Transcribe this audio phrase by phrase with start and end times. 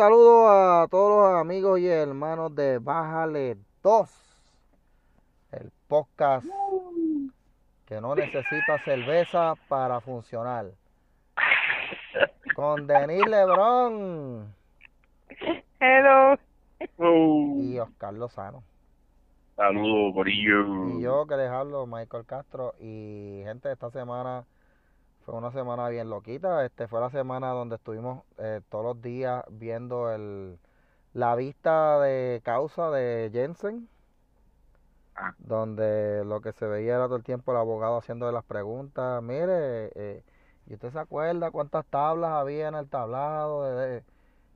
[0.00, 4.10] Un saludo a todos los amigos y hermanos de Bájale 2,
[5.52, 6.46] el podcast
[7.84, 10.70] que no necesita cerveza para funcionar.
[12.54, 14.54] Con Denis Lebrón
[15.78, 16.38] Hello.
[17.60, 18.62] y Oscar Lozano.
[19.54, 20.98] Saludos, Corillo.
[20.98, 22.72] Y yo que les hablo, Michael Castro.
[22.80, 24.46] Y gente, esta semana
[25.30, 26.64] fue una semana bien loquita.
[26.66, 30.58] Este fue la semana donde estuvimos eh, todos los días viendo el
[31.12, 33.88] la vista de causa de Jensen.
[35.14, 35.34] Ah.
[35.38, 39.22] Donde lo que se veía era todo el tiempo el abogado haciendo las preguntas.
[39.22, 40.24] Mire, eh,
[40.66, 43.64] ¿y usted se acuerda cuántas tablas había en el tablado?
[43.64, 44.04] De, de-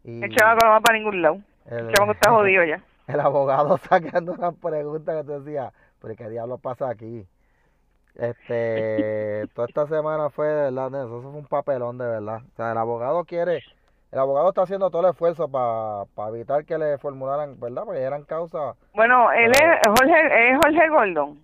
[0.05, 1.39] y El chamaco no va para ningún lado.
[1.67, 2.83] el- El chamaco está jodido ya.
[3.07, 7.29] el abogado sacando unas preguntas que te decía, pero ¿qué diablo pasa aquí?
[8.17, 12.41] Este, toda esta semana fue, de verdad, eso fue un papelón de verdad.
[12.53, 13.63] O sea, el abogado quiere,
[14.13, 17.83] el abogado está haciendo todo el esfuerzo para evitar que le formularan, ¿verdad?
[17.85, 21.39] Porque eran causas, Bueno, él es Jorge, es Jorge Gordon.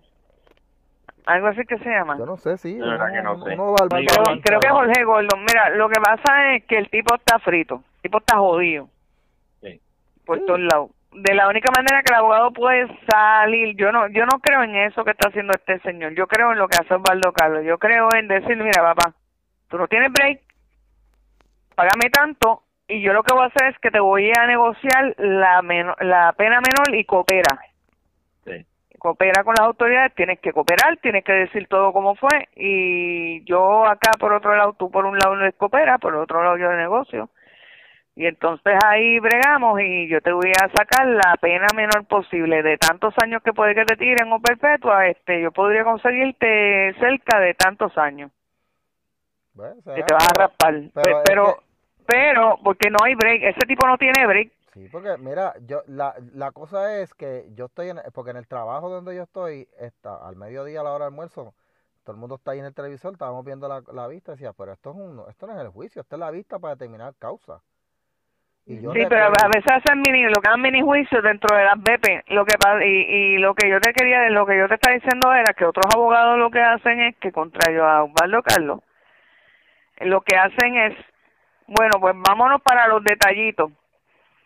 [1.27, 2.17] Algo así que se llama.
[2.17, 2.73] yo no sé, sí.
[2.73, 3.53] De verdad que no uno- sé.
[3.53, 5.39] uno va al Creo- que es Jorge Gordon.
[5.45, 7.75] Mira, lo que pasa es que el tipo está frito.
[7.97, 8.87] El tipo está jodido.
[9.61, 9.79] Sí.
[10.25, 10.45] Por Sí.
[10.47, 10.89] todos lados.
[11.13, 14.75] De la única manera que el abogado puede salir, yo no yo no creo en
[14.75, 16.13] eso que está haciendo este señor.
[16.13, 17.65] Yo creo en lo que hace Osvaldo Carlos.
[17.65, 19.13] Yo creo en decir, mira, papá,
[19.67, 20.39] tú no tienes break,
[21.75, 25.13] págame tanto y yo lo que voy a hacer es que te voy a negociar
[25.17, 27.59] la, meno- la pena menor y coopera.
[28.45, 28.65] Sí.
[28.97, 33.85] coopera con las autoridades, tienes que cooperar, tienes que decir todo como fue y yo
[33.85, 37.29] acá por otro lado, tú por un lado no coopera, por otro lado yo negocio
[38.15, 42.61] y entonces ahí bregamos y yo te voy a sacar la pena menor posible.
[42.61, 47.39] De tantos años que puede que te tiren o perpetua, este yo podría conseguirte cerca
[47.39, 48.31] de tantos años.
[49.53, 52.97] Bueno, que te vas a pero- raspar, pero pero es pero, que- pero porque no
[53.03, 57.13] hay break, ese tipo no tiene break, Sí, porque mira, yo la, la cosa es
[57.13, 60.83] que yo estoy en, porque en el trabajo donde yo estoy, está, al mediodía a
[60.85, 61.53] la hora del almuerzo,
[62.05, 64.71] todo el mundo está ahí en el televisor, estábamos viendo la, la vista decía, pero
[64.71, 67.59] esto es un, esto no es el juicio, esto es la vista para determinar causa.
[68.65, 71.63] Y yo Sí, pero a veces hacen mini, lo que hacen mini juicios dentro de
[71.65, 72.23] las BP.
[72.27, 72.53] Lo que
[72.85, 75.65] y, y lo que yo te quería, lo que yo te estaba diciendo era que
[75.65, 78.79] otros abogados lo que hacen es que contrario a Osvaldo Carlos,
[80.01, 80.93] lo que hacen es,
[81.67, 83.71] bueno, pues vámonos para los detallitos,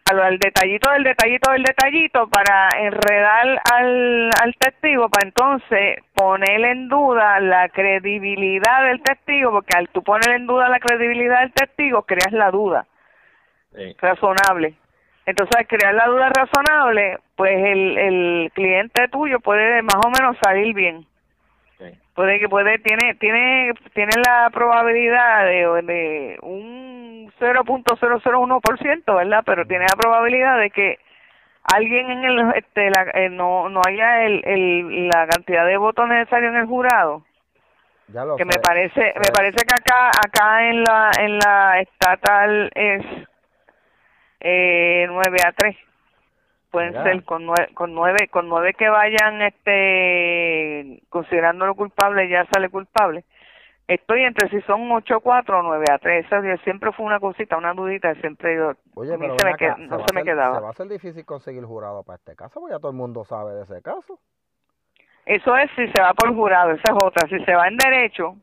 [0.10, 6.00] a lo- al detallito del detallito del detallito para enredar al, al testigo, para entonces
[6.14, 11.42] poner en duda la credibilidad del testigo, porque al tú poner en duda la credibilidad
[11.42, 12.86] del testigo, creas la duda
[13.76, 13.96] Sí.
[14.00, 14.74] razonable.
[15.26, 20.38] Entonces, al crear la duda razonable, pues el, el cliente tuyo puede más o menos
[20.44, 21.06] salir bien.
[21.78, 21.86] Sí.
[22.14, 29.44] Puede que puede tiene tiene tiene la probabilidad de, de un 0.001%, ¿verdad?
[29.46, 31.00] Pero tiene la probabilidad de que
[31.74, 36.08] alguien en el este la, eh, no no haya el, el la cantidad de votos
[36.08, 37.24] necesarios en el jurado
[38.08, 42.72] ya lo que me parece me parece que acá acá en la en la estatal
[42.76, 43.04] es
[44.48, 45.76] eh 9 a 3
[46.70, 47.04] pueden Mira.
[47.04, 53.24] ser con nueve, con nueve con nueve que vayan este considerándolo culpable ya sale culpable
[53.88, 57.20] estoy entre si son 8 a 4 o 9 a 3 eso siempre fue una
[57.20, 60.14] cosita una dudita siempre yo Oye, a mí pero se me acá, no va se
[60.14, 62.80] me hacer- quedaba Se va a hacer difícil conseguir jurado para este caso, porque ya
[62.80, 64.20] todo el mundo sabe de ese caso.
[65.26, 67.28] Eso es si se va por jurado, esa es otra.
[67.28, 68.36] Si se va en derecho,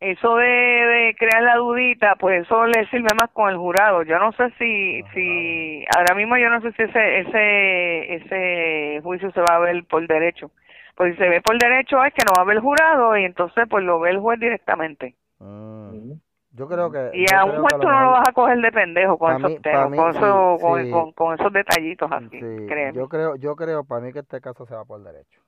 [0.00, 4.02] eso de, de crear la dudita, pues eso le sirve más con el jurado.
[4.02, 9.00] Yo no sé si, el si ahora mismo yo no sé si ese, ese, ese
[9.02, 10.50] juicio se va a ver por derecho.
[10.96, 13.64] Pues si se ve por derecho es que no va a haber jurado y entonces
[13.68, 15.14] pues lo ve el juez directamente.
[15.38, 16.12] Mm,
[16.52, 17.10] Yo creo que...
[17.14, 19.58] Y a un juez tú no lo vas a coger de pendejo con esos mí-
[19.60, 20.90] temas, mí con, sí, esos, con, sí.
[20.90, 24.66] con, con esos detallitos así, Sí, yo creo, yo creo, para mí que este caso
[24.66, 25.40] se va por derecho.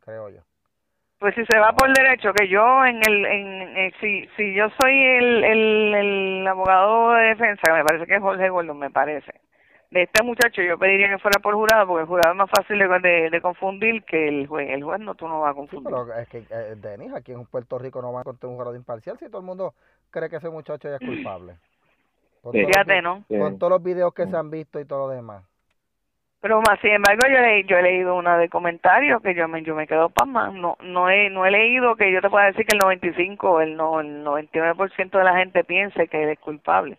[0.00, 0.40] Creo yo.
[1.24, 4.66] Pues si se va por derecho, que yo en el, en, eh, si, si yo
[4.78, 8.90] soy el, el, el abogado de defensa, que me parece que es Jorge Gordon, me
[8.90, 9.32] parece,
[9.90, 12.78] de este muchacho, yo pediría que fuera por jurado, porque el jurado es más fácil
[12.78, 14.68] de, de, de confundir que el juez.
[14.68, 15.84] El juez no, tú no vas a Sí, confundir.
[15.94, 18.76] pero es que, eh, Denis, aquí en Puerto Rico no va a encontrar un jurado
[18.76, 19.72] imparcial si todo el mundo
[20.10, 21.54] cree que ese muchacho ya es culpable.
[22.42, 22.58] Con Sí.
[22.60, 23.24] todos los Fíjate, vi- ¿no?
[23.28, 23.38] Sí.
[23.38, 25.42] Con todos los videos que se han visto y todo lo demás.
[26.44, 29.62] Pero más, sin embargo, yo, le, yo he leído una de comentarios que yo me,
[29.62, 30.50] yo me quedo pasma.
[30.50, 33.60] No, no he, no he leído que yo te pueda decir que el 95 o
[33.62, 36.98] el, no, el 99% de la gente piense que él es culpable.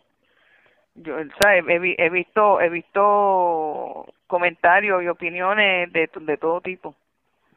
[0.96, 6.38] Yo, o sea, he, he vi- he visto, he visto comentarios y opiniones de, de
[6.38, 6.96] todo tipo.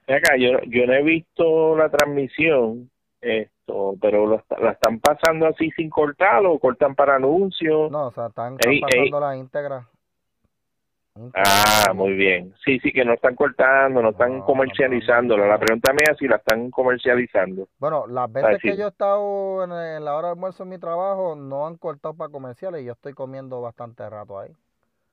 [0.07, 2.91] Acá, yo, yo no he visto la transmisión,
[3.23, 7.91] Esto, pero lo la están pasando así sin cortar o cortan para anuncios.
[7.91, 9.87] No, o sea, están, están Ey, pasando la íntegra.
[11.35, 12.55] Ah, muy bien.
[12.65, 15.47] Sí, sí, que no están cortando, no están comercializándola.
[15.47, 17.69] La pregunta mía es si la están comercializando.
[17.79, 20.79] Bueno, las veces que yo he estado en, en la hora de almuerzo en mi
[20.79, 24.51] trabajo, no han cortado para comerciales y yo estoy comiendo bastante rato ahí.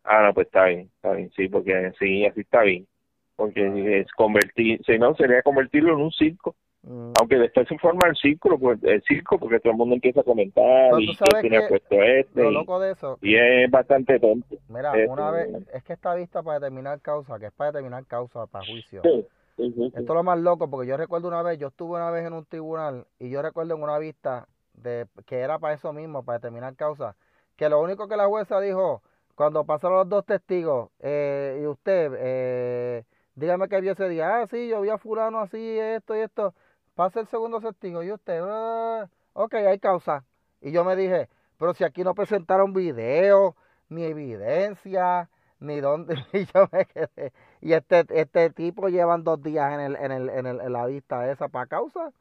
[0.03, 2.87] Ah, no, pues está bien, está bien, sí, porque sí, así está bien.
[3.35, 6.55] Porque es convertir, si no, sería convertirlo en un circo.
[6.87, 10.23] Aunque después se forma el círculo, pues, el circo, porque todo el mundo empieza a
[10.23, 12.43] comentar y quién tiene que puesto este.
[12.43, 14.55] Lo y- loco de eso, Y, es bastante tonto.
[14.69, 18.05] mira, Este, una vez, es que está vista para determinar causa, que es para determinar
[18.05, 19.01] causa, para juicio.
[19.03, 19.25] Sí,
[19.57, 19.85] sí, sí, sí.
[19.85, 22.33] Esto es lo más loco, porque yo recuerdo una vez, yo estuve una vez en
[22.33, 26.37] un tribunal y yo recuerdo en una vista de que era para eso mismo, para
[26.37, 27.15] determinar causa,
[27.55, 29.01] que lo único que la jueza dijo,
[29.33, 33.03] cuando pasaron los dos testigos, eh, y usted, eh,
[33.33, 36.53] dígame qué vio ese día, ah, sí, yo vi a fulano así, esto y esto,
[36.95, 40.23] pasa el segundo testigo, y usted, "Ah, ok, hay causa.
[40.61, 43.55] Y yo me dije, pero si aquí no presentaron video,
[43.89, 47.31] ni evidencia, ni dónde, y yo me quedé,
[47.61, 50.85] y este, este tipo llevan dos días en, el, en, el, en, el, en la
[50.85, 52.11] vista esa para causa.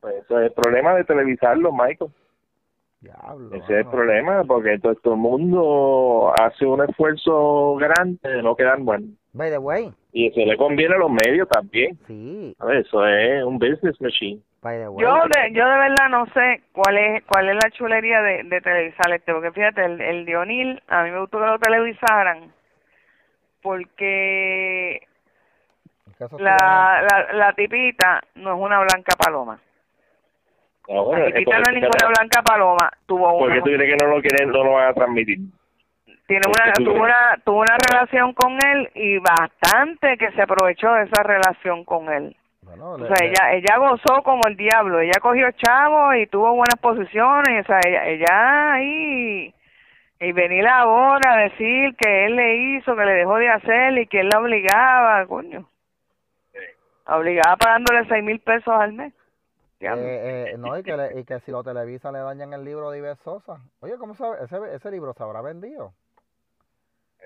[0.00, 2.10] Pues eso es el problema de televisarlo, Michael.
[3.00, 3.54] Diablo.
[3.54, 8.78] Ese es el problema, porque todo el mundo hace un esfuerzo grande de no quedar
[8.80, 9.08] bueno.
[9.34, 11.98] By the way, Y eso le conviene a los medios también.
[12.06, 14.40] sí, A ver, eso es un business machine.
[14.62, 15.02] by the way.
[15.02, 18.60] Yo de, yo de verdad no sé cuál es cuál es la chulería de, de
[18.60, 22.52] televisar este, porque fíjate, el, el Dionil, a mí me gustó que lo televisaran,
[23.62, 25.00] porque
[26.38, 29.58] la, la, la tipita no es una blanca paloma.
[30.90, 33.90] Ah, bueno, La tipita no es ninguna blanca paloma, tuvo ¿Por qué una, tú crees
[33.96, 35.38] que no lo quieren, no lo van a transmitir?
[36.40, 37.02] Tiene ¿por qué una, tuvo crees?
[37.02, 42.12] una, tuvo una relación con él y bastante que se aprovechó de esa relación con
[42.12, 42.36] él.
[42.62, 46.54] bueno, O le- sea, ella, ella gozó como el diablo, ella cogió chavo y tuvo
[46.54, 49.54] buenas posiciones, o sea, ella, ella ahí,
[50.20, 54.06] y venir ahora a decir que él le hizo, que le dejó de hacer y
[54.06, 55.68] que él la obligaba, coño.
[57.06, 59.12] Obligaba pagándole seis mil pesos al mes.
[59.80, 62.90] Eh, eh, no, y que, le- y que si lo televisan le dañan el libro
[62.92, 63.58] de Iber Sosa.
[63.80, 64.36] Oye, ¿cómo sabe?
[64.44, 65.92] Ese, ese libro se habrá vendido.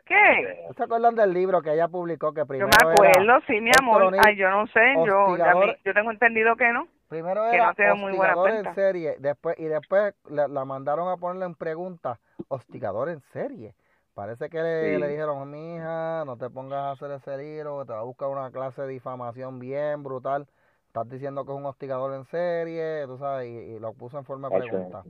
[0.07, 0.65] ¿Qué?
[0.69, 3.61] ¿No se acuerdan del libro que ella publicó que Yo primero me acuerdo, era, sí,
[3.61, 4.15] mi amor.
[4.25, 6.87] Ay, yo no sé, yo, a mí- hostigador- yo tengo entendido que no.
[7.09, 8.75] primero que era no tengo muy buena hostigador en cuenta.
[8.75, 12.19] serie, después y después la, la mandaron a ponerle en pregunta,
[12.49, 13.75] hostigador en serie.
[14.15, 15.01] Parece que le, Sí.
[15.01, 18.51] le dijeron, mija, no te pongas a hacer ese libro, te va a buscar una
[18.51, 20.47] clase de difamación bien brutal.
[20.87, 24.25] Estás diciendo que es un hostigador en serie, tú sabes, y, y lo puso en
[24.25, 25.03] forma de pregunta.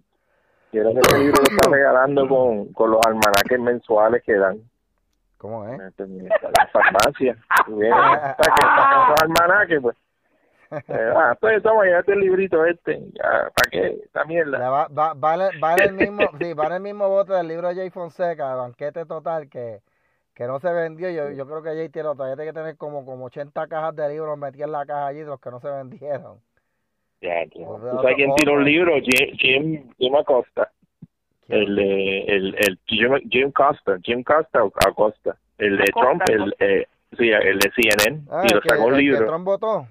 [0.73, 4.59] Quiero que ese libro lo está regalando con, con los almanaques mensuales que dan
[5.39, 5.81] ¿Cómo es?
[5.99, 7.37] en la farmacia.
[7.69, 9.97] Y viene, o sea, que sacan esos almanaques, pues.
[10.89, 12.99] Eh, ah, pues toma, llévate el librito este.
[13.13, 13.23] Ya,
[13.55, 14.01] ¿Para qué?
[14.05, 14.59] Esta mierda.
[14.69, 17.77] va, va, va, en el, mismo, sí, va en el mismo bote del libro de
[17.77, 19.81] Jay Fonseca, Banquete Total, que,
[20.35, 21.09] que no se vendió.
[21.11, 24.09] Yo, yo creo que Jay tiene, todavía tiene que tener como, como 80 cajas de
[24.09, 26.41] libros metidas en la caja allí de los que no se vendieron.
[27.21, 27.69] Ya, ya.
[27.69, 28.93] Otro- ¿Tú sabes quién tiró un libro?
[29.03, 30.71] Jim, Jim Acosta.
[31.49, 33.99] El, de- el, el Jim, Jim Costa.
[34.03, 35.37] Jim Costa o Acosta.
[35.59, 36.87] El de Acosta, Trump, el, eh,
[37.17, 38.23] sí, el de CNN.
[38.31, 39.27] Ah, y lo el que, sacó un el que libro.
[39.27, 39.89] Trump votó.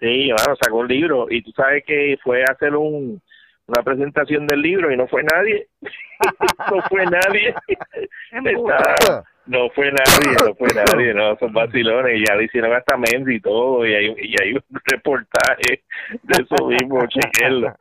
[0.00, 3.20] Sí, bueno, sacó un libro y tú sabes que fue a hacer un,
[3.66, 5.68] una presentación del libro y no fue nadie.
[6.70, 7.54] no fue nadie.
[8.32, 12.96] Está- no fue nadie, no fue nadie, no, son vacilones y ya le hicieron hasta
[12.96, 15.82] Mendy y todo y hay, y hay un reportaje
[16.22, 17.74] de eso mismo, chequenlo.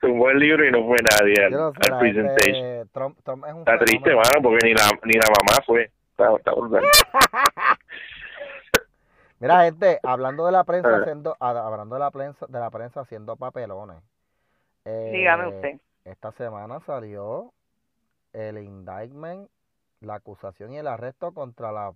[0.00, 2.54] Tumbó el libro y no fue nadie al, no sé, al presentation.
[2.54, 4.22] gente- Trump, Trump es un Está triste, fenómeno.
[4.34, 5.90] mano, porque ni la, ni la mamá fue.
[6.10, 6.82] Está, está brutal.
[9.40, 10.98] Mira, gente, hablando de la prensa Ah.
[11.00, 13.96] haciendo, a- hablando de la prensa, de la prensa haciendo papelones.
[14.84, 15.80] eh, Dígame usted.
[16.04, 17.52] Esta semana salió
[18.32, 19.48] el indictment,
[20.02, 21.94] la acusación y el arresto contra la-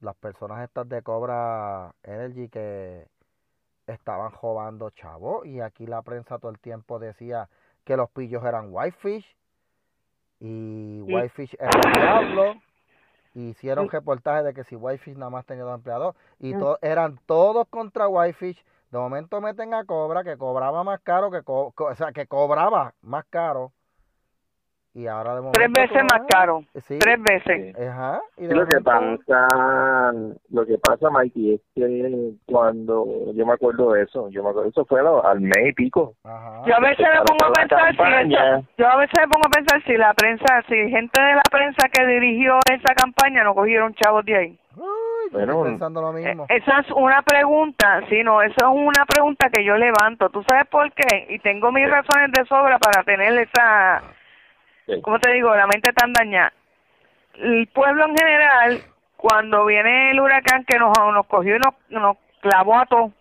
[0.00, 3.06] las personas estas de Cobra Energy que
[3.86, 5.44] estaban robando chavo.
[5.44, 7.48] Y aquí la prensa todo el tiempo decía
[7.84, 9.26] que los pillos eran whitefish.
[10.38, 11.12] Y Sí.
[11.14, 12.54] whitefish era el diablo.
[13.34, 16.16] Y hicieron reportajes de que si whitefish nada más tenía dos empleados.
[16.38, 18.64] Y to- eran todos contra whitefish.
[18.90, 22.26] De momento meten a Cobra que cobraba más caro que co- co- o sea que
[22.26, 23.70] cobraba más caro
[24.94, 26.64] y ahora de momento Tres veces más caro.
[26.86, 27.76] sí, Tres veces.
[27.78, 30.12] ajá y de Sí, lo que pasa,
[30.50, 34.68] lo que pasa, Mikey, es que cuando yo me acuerdo de eso, yo me acuerdo,
[34.70, 36.14] eso fue a lo- al mes y pico.
[36.24, 36.62] ajá.
[36.66, 39.50] Yo a veces me pongo a pensar si esa- yo a veces me pongo a
[39.50, 43.94] pensar si la prensa, si gente de la prensa que dirigió esa campaña no cogieron
[43.94, 44.58] chavos de ahí.
[44.76, 44.84] Uy,
[45.32, 46.46] yo Bueno, estoy pensando lo Eh, mismo.
[46.48, 50.28] Esa es una pregunta, sí, no, eso es una pregunta que yo levanto.
[50.30, 51.26] ¿Tú sabes por qué?
[51.28, 54.02] Y tengo mis razones de sobra para tener esa,
[54.90, 55.00] Sí.
[55.02, 55.54] ¿cómo te digo?
[55.54, 56.52] La mente tan dañada.
[57.34, 58.82] El pueblo en general,
[59.16, 63.12] cuando viene el huracán que nos, nos cogió y nos, nos clavó a todos,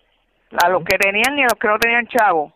[0.64, 2.52] a los que tenían y a los que no tenían chavos,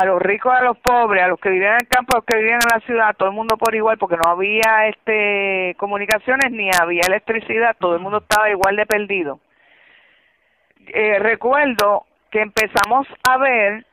[0.00, 2.24] a los ricos, a los pobres, a los que vivían en el campo, a los
[2.24, 6.50] que vivían en la ciudad, todo el mundo por igual, porque no había este comunicaciones
[6.50, 9.40] ni había electricidad, todo el mundo estaba igual de perdido.
[10.86, 13.84] Eh, recuerdo que empezamos a ver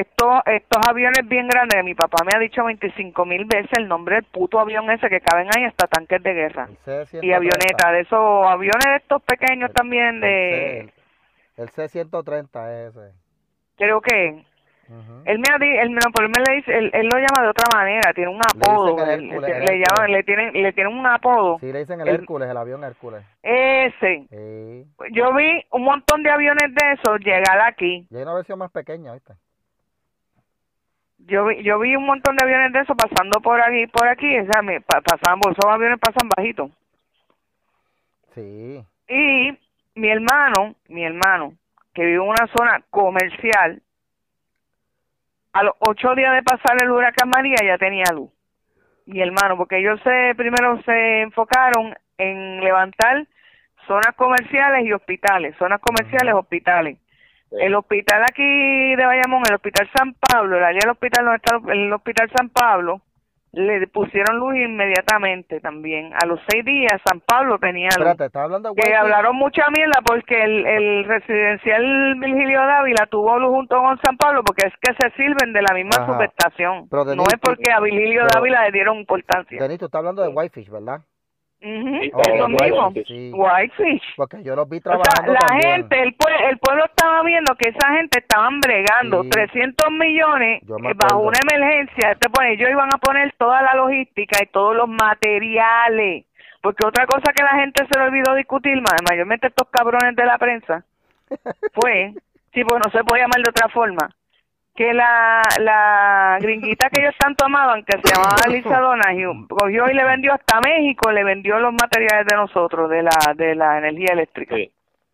[0.00, 4.16] estos estos aviones bien grandes, mi papá me ha dicho 25 mil veces el nombre
[4.16, 7.24] del puto avión ese que caben ahí hasta tanques de guerra El C-130.
[7.24, 10.92] y avionetas, de esos aviones de estos pequeños también El de,
[11.56, 13.12] El C-130 es ese.
[13.76, 14.42] creo que
[14.90, 15.20] Ujú.
[15.26, 17.42] Él me, ha di- él, me- por él me le dice, él, él lo llama
[17.42, 20.52] de otra manera, tiene un apodo, el él- Hércules, le, el le llaman, le tienen,
[20.54, 21.58] le tienen un apodo.
[21.60, 23.22] Sí, le dicen el El- Hércules, el avión Hércules.
[23.42, 24.26] Ese.
[24.30, 24.86] Sí.
[25.12, 28.06] Yo vi un montón de aviones de esos llegar aquí.
[28.10, 29.34] Y hay una versión más pequeña, ¿viste?
[31.18, 34.38] Yo vi, yo vi un montón de aviones de esos pasando por aquí, por aquí,
[34.38, 36.70] o sea, me, pa- pasaban, esos aviones pasan bajitos.
[38.34, 38.82] Sí.
[39.08, 39.58] Y
[39.94, 41.54] mi hermano, mi hermano,
[41.92, 43.82] que vive en una zona comercial,
[45.52, 48.30] a los ocho días de pasar el huracán María ya tenía luz.
[49.06, 53.26] Mi hermano, porque ellos se, primero se enfocaron en levantar
[53.86, 56.98] zonas comerciales y hospitales, zonas comerciales, hospitales.
[57.50, 61.72] El hospital aquí de Bayamón, el hospital San Pablo, el área del hospital donde está
[61.72, 63.00] el hospital San Pablo,
[63.52, 66.12] le pusieron luz inmediatamente también.
[66.20, 69.64] A los seis días San Pablo tenía luz Espérate, ¿estás hablando de que hablaron mucha
[69.74, 74.74] mierda porque el, el residencial Virgilio Dávila tuvo luz junto con San Pablo porque es
[74.80, 76.88] que se sirven de la misma subestación.
[76.90, 79.58] No es porque a Virgilio Dávila le dieron importancia.
[79.60, 81.00] Denis, tú estás hablando de Whitefish, ¿verdad?
[81.60, 82.92] Ujú, Sí, Oh, es lo Whitefish, mismo.
[83.06, 83.32] sí.
[83.34, 84.02] Whitefish.
[84.16, 85.72] Porque yo los vi O sea, trabajando la también.
[85.72, 89.30] gente, el, pue- el pueblo estaba viendo que esa gente estaban bregando Sí.
[89.30, 92.14] 300 millones eh, bajo una emergencia.
[92.14, 96.26] Te pone, ellos iban a poner toda la logística y todos los materiales.
[96.62, 100.24] Porque otra cosa que la gente se le olvidó discutir, ma- mayormente estos cabrones de
[100.24, 100.84] la prensa,
[101.74, 102.12] fue,
[102.54, 104.10] sí, pues no se puede llamar de otra forma,
[104.78, 109.94] que la, la gringuita que ellos tanto amaban, que se llamaba Lisa Donahue, cogió y
[109.94, 114.12] le vendió hasta México, le vendió los materiales de nosotros, de la, de la energía
[114.12, 114.54] eléctrica.
[114.54, 114.70] Sí.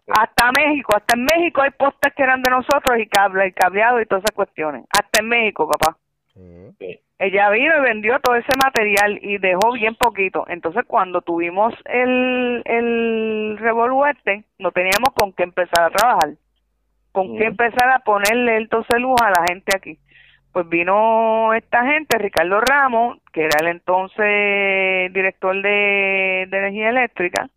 [0.06, 4.02] Hasta México, hasta en México hay postes que eran de nosotros y cable, y cableado
[4.02, 4.84] y todas esas cuestiones.
[4.90, 5.96] Hasta en México, papá.
[6.34, 7.00] Sí.
[7.18, 10.44] Ella vino y vendió todo ese material y dejó bien poquito.
[10.48, 16.34] Entonces, cuando tuvimos el, el revolú este, no teníamos con qué empezar a trabajar.
[17.14, 17.50] Con qué Ujú.
[17.50, 18.68] empezar a ponerle el
[18.98, 19.96] luz a la gente aquí.
[20.52, 27.48] Pues vino esta gente, Ricardo Ramos, que era el entonces director de, de energía eléctrica,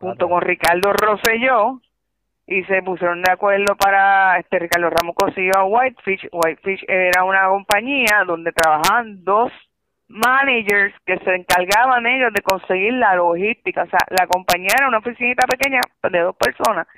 [0.00, 1.80] junto con Ricardo Rosselló,
[2.44, 6.28] y se pusieron de acuerdo para este Ricardo Ramos consiguió a Whitefish.
[6.32, 9.52] Whitefish era una compañía donde trabajaban dos
[10.08, 13.84] managers que se encargaban ellos de conseguir la logística.
[13.84, 16.88] O sea, la compañía era una oficinita pequeña de dos personas,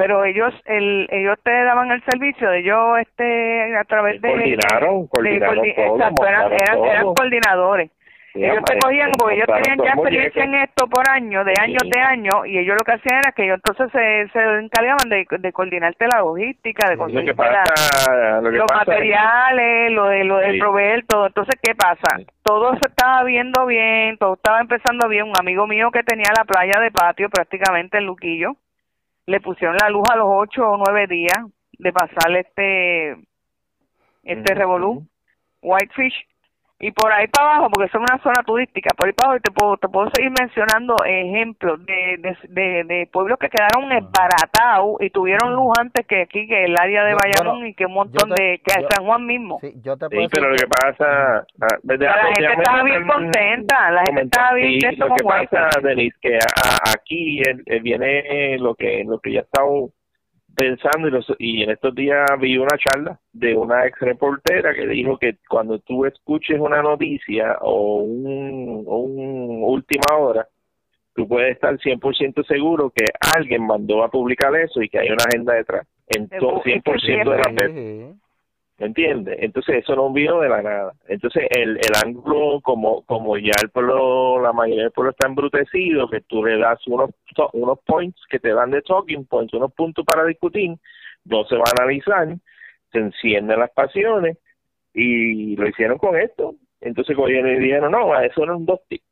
[0.00, 5.06] pero ellos el ellos te daban el servicio de ellos este a través de Coordinaron,
[5.08, 7.90] coordinaron todo, exacto, eran, eran, eran coordinadores
[8.32, 11.82] Sí, ellos te cogían porque ellos tenían ya experiencia en esto por años, de años
[11.82, 11.90] Sí.
[11.92, 15.26] de años, y ellos lo que hacían era que ellos entonces se, se encargaban de,
[15.36, 17.00] de coordinarte la logística, de Sí.
[17.00, 20.58] Lo lo los pasa es- materiales, lo de lo de Sí.
[20.60, 21.26] proveer todo.
[21.26, 22.18] Entonces, ¿qué pasa?
[22.44, 25.24] Todo se estaba viendo bien, todo estaba empezando bien.
[25.26, 28.52] Un amigo mío que tenía la playa de patio prácticamente en Luquillo,
[29.30, 31.38] le pusieron la luz a los ocho o nueve días
[31.78, 33.12] de pasar este
[34.24, 35.06] este revolú,
[35.62, 36.26] Whitefish,
[36.80, 39.42] y por ahí para abajo, porque es una zona turística, por ahí para abajo y
[39.42, 44.96] te puedo, te puedo seguir mencionando ejemplos de, de, de, de pueblos que quedaron esbaratados
[45.00, 47.92] y tuvieron luz antes que aquí, que el área de Bayamón bueno, y que un
[47.94, 49.58] montón te- de, que yo- San Juan mismo.
[49.60, 51.44] Sí, yo te puedo Sí, pero lo que pasa...
[51.60, 55.14] ah, desde- Pero la gente estaba bien contenta, la gente estaba bien Sí, esto lo
[55.14, 55.86] que pasa, Wi-Fi.
[55.86, 59.68] Denis, que a- a- aquí eh, eh, viene lo que lo que ya estaba
[60.56, 64.86] pensando y, los- y en estos días vi una charla de una ex reportera que
[64.86, 70.46] dijo que cuando tú escuches una noticia o un, o un última hora,
[71.14, 73.04] tú puedes estar 100% seguro que
[73.36, 75.86] alguien mandó a publicar eso y que hay una agenda detrás.
[76.08, 77.70] En to- 100% de las veces.
[78.80, 79.36] ¿Me entiendes?
[79.40, 80.94] Entonces eso no vino de la nada.
[81.06, 86.08] Entonces el, el ángulo, como como ya el pueblo, la mayoría del pueblo está embrutecido,
[86.08, 87.10] que tú le das unos,
[87.52, 90.70] unos points que te dan de talking points, unos puntos para discutir,
[91.26, 92.28] no se va a analizar,
[92.90, 94.38] se encienden las pasiones
[94.94, 96.54] y lo hicieron con esto.
[96.80, 99.04] Entonces cogieron y dijeron, no, eso es un dos tips.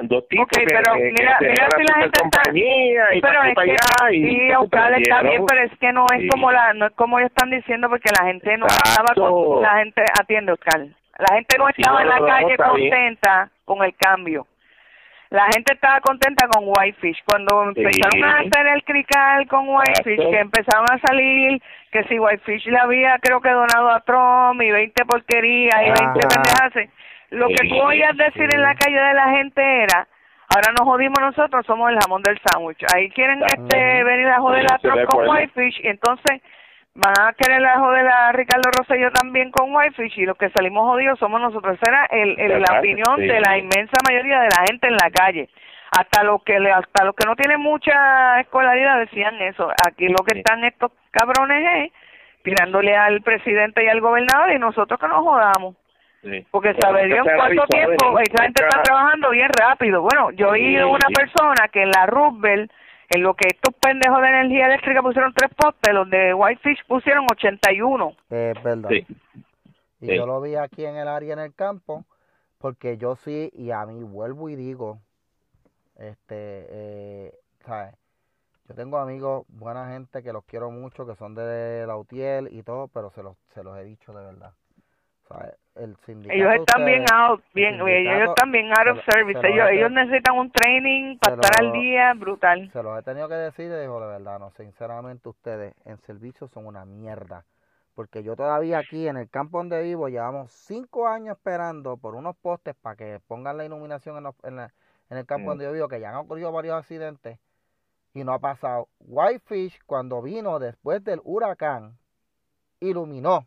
[0.00, 3.54] Dos tipos Ok, que, pero que- mira- mira si la gente está- y pero es
[3.54, 5.46] que allá y sí, se Oscar está bien, perdieron.
[5.46, 6.28] pero es que no es Sí.
[6.28, 9.76] como la no es como ellos están diciendo porque la gente no estaba con, la
[9.78, 10.80] gente atiende Oscar.
[11.18, 12.56] La gente no Sí, estaba no, en la no, no, calle bien.
[12.58, 14.46] contenta con el cambio.
[15.30, 17.22] La gente estaba contenta con Whitefish.
[17.28, 20.30] Cuando empezaron a hacer el crical con Whitefish, Exacto.
[20.30, 21.60] que empezaron a salir,
[21.92, 26.02] que si Whitefish le había, creo que donado a Trump y 20 porquerías y 20
[26.02, 26.12] Ajá.
[26.28, 26.88] pendejas.
[27.30, 30.06] Lo que tú oías decir en la calle de la gente era,
[30.54, 32.82] ahora nos jodimos nosotros, somos el jamón del sándwich.
[32.94, 35.28] Ahí quieren este venir a joder a Trump con.
[35.28, 36.40] Whitefish y entonces
[36.94, 40.84] van a querer a joder a Ricardo Rosselló también con Whitefish y los que salimos
[40.88, 41.76] jodidos somos nosotros.
[41.80, 43.26] Esa era el, el- la opinión sí.
[43.26, 45.48] de la inmensa mayoría de la gente en la calle.
[45.98, 49.70] Hasta los que le- hasta los que no tienen mucha escolaridad decían eso.
[49.86, 51.92] Aquí lo que están estos cabrones es
[52.42, 55.76] tirándole al presidente y al gobernador y nosotros que nos jodamos.
[56.22, 56.46] Sí.
[56.50, 59.48] Porque Pero sabe nunca Dios se ha en cuánto tiempo esa gente está trabajando bien
[59.58, 60.02] rápido.
[60.02, 61.14] Bueno, yo oí de Sí, una sí.
[61.14, 62.72] persona que en la Roosevelt,
[63.10, 67.24] en lo que estos pendejos de energía eléctrica pusieron tres postes, los de Whitefish pusieron
[67.30, 68.14] 81.
[68.30, 68.88] Es verdad.
[68.90, 69.06] Sí.
[70.00, 70.16] Y Sí.
[70.16, 72.04] yo lo vi aquí en el área en el campo,
[72.58, 74.98] porque yo sí, y a mí vuelvo y digo,
[75.96, 77.32] este, eh,
[77.64, 77.94] ¿sabes?
[78.68, 82.62] Yo tengo amigos, buena gente que los quiero mucho, que son de la UTIEL y
[82.62, 84.52] todo, pero se los, se los he dicho de verdad.
[85.74, 85.96] El
[86.28, 89.40] Ellos están bien out, bien, ellos están bien out of service.
[89.40, 92.68] se lo Ellos, he- ellos necesitan un training para estar lo- al día brutal.
[92.72, 96.66] Se los he tenido que decir digo, de verdad, no, sinceramente ustedes en servicio son
[96.66, 97.44] una mierda.
[97.94, 102.36] Porque yo todavía aquí en el campo donde vivo llevamos cinco años esperando por unos
[102.36, 104.72] postes para que pongan la iluminación en, los- en, la-
[105.10, 105.48] en el campo Mm.
[105.50, 107.38] donde yo vivo, que ya han ocurrido varios accidentes
[108.14, 108.88] y no ha pasado.
[108.98, 111.98] Whitefish cuando vino después del huracán
[112.80, 113.46] iluminó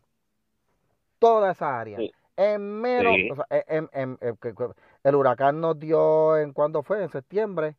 [1.22, 1.98] toda esa área.
[1.98, 2.12] Sí.
[2.36, 3.30] En menos, Sí.
[3.30, 4.38] o sea, en- en- en-
[5.04, 7.76] el huracán nos dio en cuándo fue, en septiembre.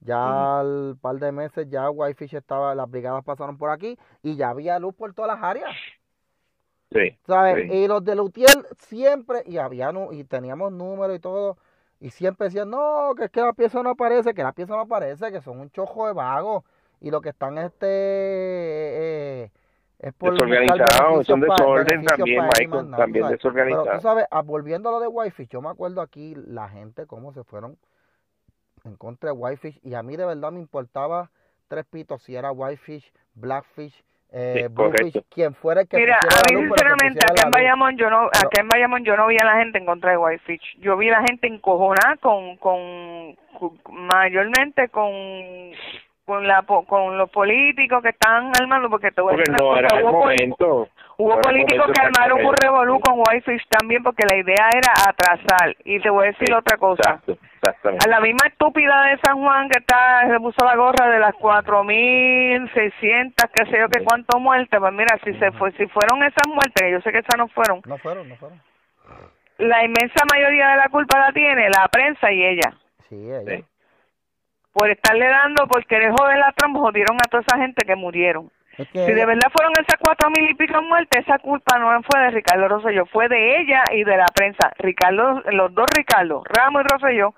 [0.00, 4.50] Ya al par de meses ya Whitefish estaba, las brigadas pasaron por aquí y ya
[4.50, 5.70] había luz por todas las áreas.
[6.92, 7.18] Sí.
[7.26, 7.72] ¿Sabes?
[7.72, 11.56] Y los de Lutiel siempre, y había y teníamos números y todo,
[11.98, 14.82] y siempre decían, no, que es que la pieza no aparece, que la pieza no
[14.82, 16.62] aparece, que son un chojo de vagos,
[17.00, 19.50] y lo que están este eh,
[19.98, 23.38] es por beneficios son pa- desorden también, Michael, nada, también ¿sabes?
[23.42, 24.02] Pero tú desorganizados.
[24.02, 27.44] sabes, ah, volviendo a lo de Whitefish, yo me acuerdo aquí la gente cómo se
[27.44, 27.76] fueron
[28.84, 31.30] en contra de Whitefish, y a mí de verdad me importaba
[31.68, 35.24] tres pitos si era Whitefish, Blackfish, eh, Sí, Bluefish, correcto.
[35.30, 37.50] quien fuera el que Mira, a mí luz, sinceramente acá en.
[37.52, 40.10] Bayamón yo no, Pero- acá en Bayamón yo no vi a la gente en contra
[40.10, 40.78] de Whitefish.
[40.80, 45.10] Yo vi a la gente encojonada con, con, con- mayormente con
[46.26, 49.64] con la po- con los políticos que están armando porque te voy a Porque decir
[49.64, 50.88] no una era cosa, el hubo, momento.
[51.18, 54.68] hubo no era políticos momento que armaron un revolú con Whitefish también porque la idea
[54.74, 59.04] era atrasar y te voy a decir Sí, otra cosa Exacto, a la misma estúpida
[59.06, 63.64] de San Juan que está se puso la gorra de las cuatro mil seiscientas que
[63.70, 66.90] sé yo que cuánto muertes pues mira si se fue si fueron esas muertes que
[66.90, 68.60] yo sé que esas no fueron No fueron, no fueron.
[69.58, 72.72] la inmensa mayoría de la culpa la tiene la prensa y ella
[73.08, 73.58] Sí, ella.
[73.58, 73.64] Sí.
[74.76, 78.50] Por estarle dando por querer joder a Trump jodieron a toda esa gente que murieron
[78.76, 81.88] Es que si de verdad fueron esas cuatro mil y pico muertes esa culpa no
[82.02, 86.42] fue de Ricardo Rosselló fue de ella y de la prensa Ricardo los dos Ricardo
[86.44, 87.34] Ramos y Rosselló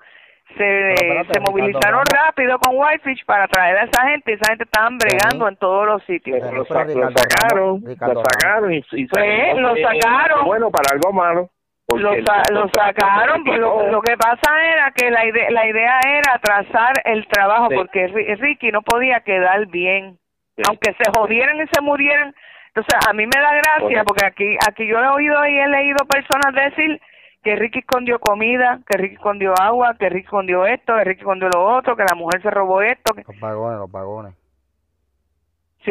[0.57, 4.47] se, espérate, se movilizaron Ramos- rápido con Whitefish para traer a esa gente y esa
[4.49, 6.39] gente estaban bregando en todos los sitios.
[6.41, 10.45] Lo, pero sa- lo Ricardo sacaron, Ricardo lo sacaron y, y Pues, lo eh, sacaron.
[10.45, 11.49] Bueno, para algo malo.
[11.97, 15.99] Lo, sa- lo sacaron pues lo, lo que pasa era que la idea la idea
[16.05, 17.75] era atrasar el trabajo Sí.
[17.75, 20.17] porque Ri- Ricky no podía quedar bien
[20.55, 20.63] Sí.
[20.67, 22.33] aunque se jodieran y se murieran
[22.67, 26.05] entonces a mí me da gracia porque aquí aquí yo he oído y he leído
[26.05, 27.01] personas decir
[27.41, 31.47] que Ricky escondió comida, que Ricky escondió agua, que Ricky escondió esto, que Ricky escondió
[31.47, 33.23] lo otro, que la mujer se robó esto, que...
[33.25, 34.33] Los vagones, los vagones.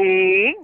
[0.00, 0.56] Sí,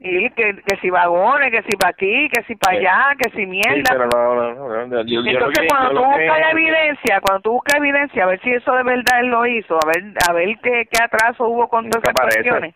[0.00, 3.36] y que, que si vagones, que si para aquí, que si para allá, que si
[3.38, 3.82] Sí, mierda.
[3.90, 7.20] pero no, no, no, no, yo- yo lo Entonces que- cuando tú buscas la evidencia,
[7.20, 10.04] cuando tú buscas evidencia, a ver si eso de verdad él lo hizo, a ver
[10.28, 12.74] a ver qué, qué atraso hubo con todas esas cuestiones.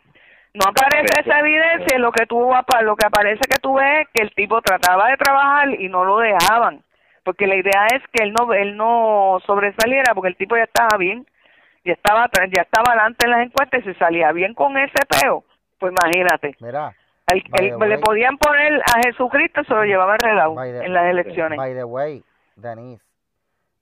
[0.54, 2.38] No aparece esa evidencia, lo que tú
[2.82, 6.04] lo que aparece que tú ves es que el tipo trataba de trabajar y no
[6.04, 6.82] lo dejaban,
[7.24, 10.98] porque la idea es que él no él no sobresaliera porque el tipo ya estaba
[10.98, 11.26] bien,
[11.86, 15.42] ya estaba ya estaba adelante en las encuestas y si salía bien con ese peo,
[15.82, 16.56] pues imagínate.
[16.60, 16.94] Mira,
[17.26, 21.06] El- el- the le podían poner a Jesucristo, se lo llevaba enredado the- en las
[21.06, 21.56] elecciones.
[21.58, 22.22] by the way,
[22.56, 23.02] Denise,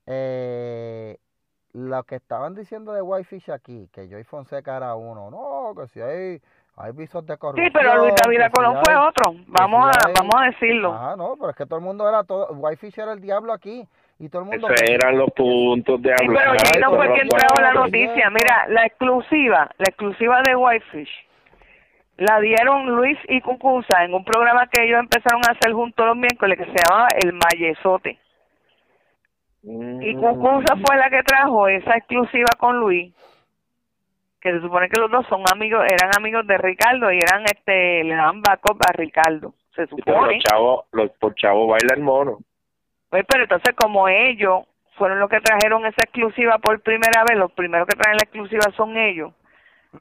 [0.07, 1.17] eh,
[1.73, 6.01] lo que estaban diciendo de Whitefish aquí, que Joy Fonseca era uno, no, que si
[6.01, 6.41] hay,
[6.77, 7.67] hay visos de corrupción.
[7.67, 9.33] Sí, pero Luis David que si Colón fue hay- otro.
[9.49, 10.93] Vamos si a hay- vamos a decirlo.
[10.95, 13.87] Ajá, no, pero es que todo el mundo era todo, Whitefish era el diablo aquí.
[14.19, 14.69] Y todo el mundo...
[14.69, 16.45] Esos eran los puntos de Sí, hablar.
[16.45, 18.29] pero Jay no fue quien trajo la noticia.
[18.29, 21.09] Mira, la exclusiva, la exclusiva de Whitefish,
[22.21, 26.17] la dieron Luis y Cucusa en un programa que ellos empezaron a hacer juntos los
[26.17, 28.19] miércoles que se llamaba El Mayezote.
[29.63, 30.03] Mm.
[30.03, 33.15] Y Cucusa fue la que trajo esa exclusiva con Luis,
[34.39, 38.05] que se supone que los dos son amigos, eran amigos de Ricardo y eran, este,
[38.05, 40.35] le daban backup a Ricardo, se supone.
[40.35, 42.41] los chavos, los, por chavo baila el mono.
[43.09, 44.67] Pues, pero entonces como ellos
[44.99, 48.71] fueron los que trajeron esa exclusiva por primera vez, los primeros que traen la exclusiva
[48.77, 49.33] son ellos.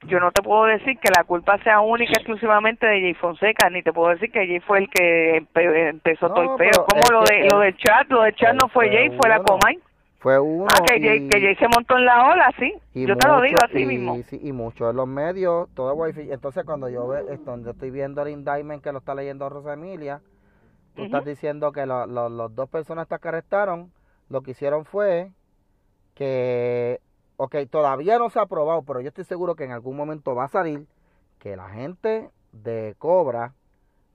[0.06, 3.82] Yo no te puedo decir que la culpa sea única exclusivamente de Jay Fonseca, ni
[3.82, 6.86] te puedo decir que Jay fue el que empe- empezó No, todo el peo.
[6.86, 9.42] Como lo de lo del chat, lo del chat no fue fue Jay, fue la.
[9.42, 9.80] Comay.
[10.20, 12.74] Fue uno Ah, que Jay, que Jay se montó en la ola, sí.
[12.94, 14.16] Yo te lo mucho- digo así y, mismo.
[14.30, 16.32] sí, y muchos de los medios, todo wifi.
[16.32, 20.20] Entonces, cuando yo ve, yo estoy viendo el indictment que lo está leyendo Rosa Emilia,
[20.96, 23.92] tú estás diciendo que los los dos personas que arrestaron,
[24.30, 25.30] lo que hicieron fue
[26.16, 27.00] que,
[27.42, 30.44] ok, todavía no se ha aprobado, pero yo estoy seguro que en algún momento va
[30.44, 30.82] a salir
[31.40, 33.54] que la gente de Cobra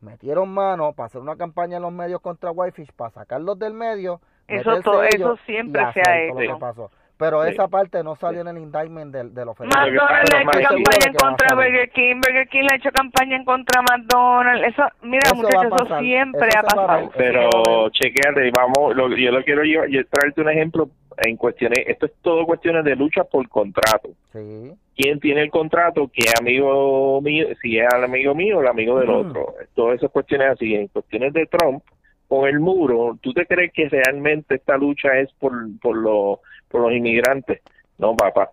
[0.03, 4.21] metieron mano para hacer una campaña en los medios contra Whitefish, para sacarlos del medio.
[4.47, 6.91] Eso meterse to- eso siempre se ha todo hecho.
[7.17, 7.51] Pero Sí.
[7.53, 9.95] esa parte no salió en el indictment del, de los federales.
[9.95, 11.55] McDonald's le ha hecho campaña en contra de.
[11.55, 14.67] Burger King, Burger King le ha hecho campaña en contra de McDonald's.
[14.69, 17.11] Eso, mira, Eso muchachos, eso siempre eso ha pasado.
[17.17, 22.07] Pero chequeate, vamos, lo, yo lo quiero llevar, yo traerte un ejemplo en cuestiones, esto
[22.07, 24.11] es todo cuestiones de lucha por contrato.
[24.33, 24.73] Sí.
[24.97, 26.09] ¿Quién tiene el contrato?
[26.13, 27.47] ¿Quién es amigo mío?
[27.61, 29.13] Si es el amigo mío o el amigo del Mm.
[29.31, 29.55] otro.
[29.75, 30.75] Todas esas cuestiones así.
[30.75, 31.83] En cuestiones de Trump,
[32.29, 36.81] con el muro, ¿tú te crees que realmente esta lucha es por, por, lo- por
[36.83, 37.61] los inmigrantes?
[37.99, 38.51] No, papá.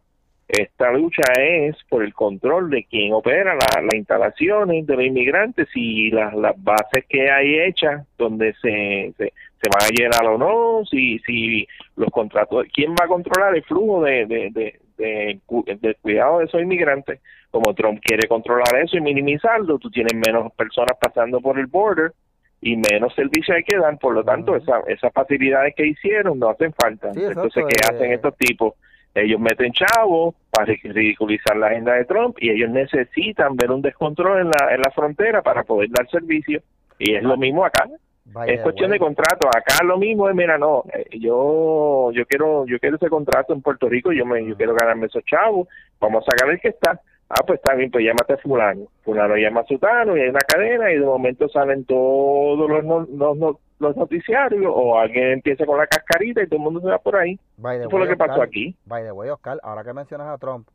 [0.51, 5.69] Esta lucha es por el control de quién opera la- las instalaciones de los inmigrantes
[5.73, 10.37] y las, las bases que hay hechas donde se, se, se van a llenar o
[10.37, 14.49] no, si, si los contratos, quién va a controlar el flujo de, de,
[14.97, 15.39] de,
[16.01, 17.21] cuidado de esos inmigrantes.
[17.49, 22.11] Como Trump quiere controlar eso y minimizarlo, tú tienes menos personas pasando por el border
[22.61, 26.49] y menos servicios hay que dar, por lo tanto, esa, esas facilidades que hicieron no
[26.49, 27.13] hacen falta.
[27.13, 28.73] Sí, Entonces, ¿qué eh, hacen estos tipos?
[29.13, 34.39] Ellos meten chavos para ridiculizar la agenda de Trump y ellos necesitan ver un descontrol
[34.41, 36.61] en la, en la frontera para poder dar servicio.
[36.97, 37.89] Y es lo mismo acá.
[38.53, 39.47] Es cuestión de contrato.
[39.49, 43.61] Acá lo mismo es mira no eh, yo yo quiero yo quiero ese contrato en
[43.61, 45.67] Puerto Rico yo me yo quiero ganarme esos chavos
[45.99, 47.01] vamos a sacar el que está.
[47.27, 48.85] Ah pues está bien pues llámate a fulano.
[49.03, 53.07] Fulano llama a sutano y hay una cadena y de momento salen todos los no-
[53.35, 56.99] los, los noticiarios o alguien empieza con la cascarita y todo el mundo se va
[56.99, 59.93] por ahí eso fue lo que pasó Oscar, aquí By the way, Oscar, ahora que
[59.93, 60.67] mencionas a Trump,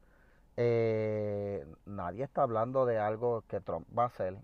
[0.56, 4.34] eh, nadie está hablando de algo que Trump va a hacer,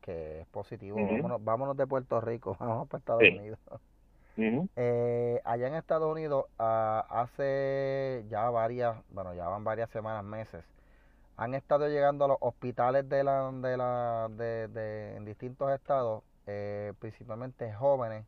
[0.00, 0.96] que es positivo.
[0.98, 3.36] Vámonos, vámonos de Puerto Rico, vamos para Estados Sí.
[3.38, 3.58] Unidos.
[4.76, 10.64] Eh, allá en Estados Unidos, ah, hace ya varias, bueno, ya van varias semanas, meses,
[11.36, 16.22] han estado llegando a los hospitales de la, de la, de, de- en distintos estados,
[16.46, 18.26] eh, principalmente jóvenes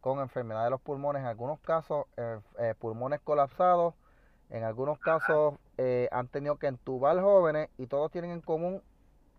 [0.00, 3.94] con enfermedad de los pulmones, en algunos casos eh, eh, pulmones colapsados,
[4.50, 8.82] en algunos casos eh, han tenido que entubar jóvenes y todos tienen en común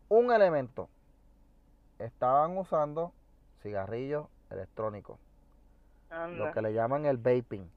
[0.10, 0.90] un elemento.
[2.00, 3.14] Estaban usando
[3.62, 5.18] cigarrillos electrónicos
[6.10, 6.48] Anda.
[6.48, 7.70] lo que le llaman el vaping.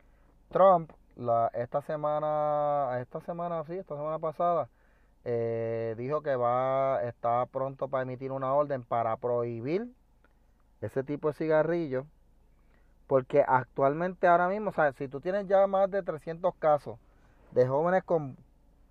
[0.50, 4.68] Trump, la, esta semana, esta semana, sí, esta semana pasada,
[5.24, 9.88] eh, dijo que va, está pronto para emitir una orden para prohibir
[10.80, 12.06] ese tipo de cigarrillos,
[13.06, 16.98] porque actualmente ahora mismo, o sea, si tú tienes ya más de 300 casos
[17.52, 18.36] de jóvenes con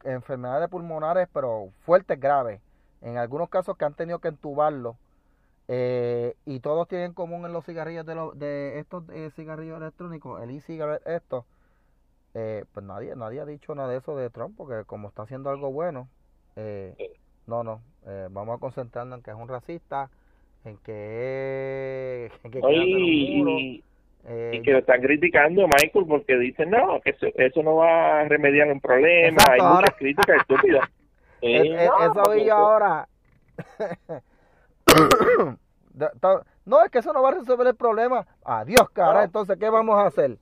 [0.04, 2.62] enfermedades pulmonares, pero fuertes, graves,
[3.02, 4.98] en algunos casos que han tenido que entubarlo,
[5.68, 9.80] eh, y todos tienen en común en los cigarrillos de, los, de estos eh, cigarrillos
[9.80, 11.46] electrónicos, el e-cigarette, estos,
[12.34, 15.50] eh, pues nadie, nadie ha dicho nada de eso de Trump, porque como está haciendo
[15.50, 16.10] algo bueno,
[17.48, 17.82] no, no,
[18.32, 20.10] vamos a concentrarnos en que es un racista,
[20.66, 23.84] en que, en que muro, y,
[24.26, 28.22] eh, y que lo están criticando Michael porque dicen no que eso, eso no va
[28.22, 30.90] a remediar un problema Exacto, hay ahora- muchas críticas estúpidas
[31.42, 33.08] Es- Eh, es- no, eso vi yo ahora.
[36.66, 38.26] No, es que eso no va a resolver el problema.
[38.46, 39.14] Adiós, cara.
[39.20, 39.24] No.
[39.24, 40.38] Entonces, ¿qué vamos a hacer?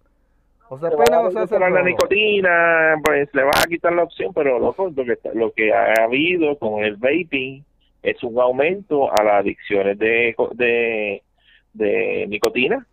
[0.70, 4.34] O se pena o se hace la nicotina, pues le va a quitar la opción,
[4.34, 7.64] pero loco, lo que, lo que ha habido con el vaping
[8.04, 11.22] es un aumento a las adicciones de, de,
[11.74, 12.86] de nicotina.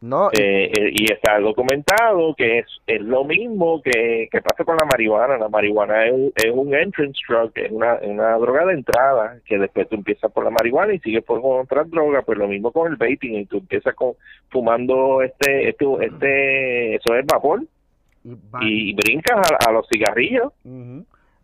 [0.00, 4.62] No, y- Eh, eh, y está documentado que es, es lo mismo que, que pasa
[4.62, 5.38] con la marihuana.
[5.38, 9.56] La marihuana es un, es un entrance drug, es una, una droga de entrada, que
[9.58, 12.70] después tú empiezas por la marihuana y sigues por con otras drogas, pues lo mismo
[12.70, 14.12] con el vaping, y tú empiezas con,
[14.50, 17.62] fumando este, este, este eso es vapor,
[18.60, 20.52] y brincas a, a los cigarrillos.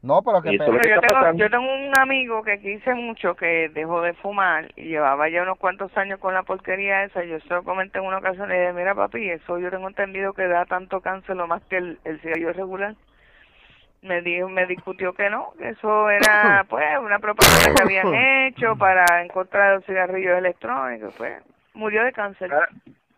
[0.02, 4.00] No, pero que Pero yo tengo, yo tengo un amigo que quise mucho que dejó
[4.00, 7.22] de fumar y llevaba ya unos cuantos años con la porquería esa.
[7.24, 9.88] Yo se lo comenté en una ocasión y le dije, mira papi, eso yo tengo
[9.88, 12.94] entendido que da tanto cáncer lo más que el, el cigarrillo regular.
[14.00, 18.14] Me dijo, me discutió que no, que eso era pues una propaganda que habían
[18.46, 21.42] hecho para en contra de los cigarrillos electrónicos, pues
[21.74, 22.50] murió de cáncer.
[22.54, 22.66] Ah,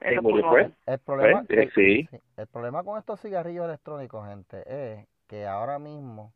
[0.01, 0.73] en los pulmones.
[0.87, 2.09] el problema, Pues, eh, sí.
[2.37, 6.33] el problema con estos cigarrillos electrónicos, gente, es que ahora mismo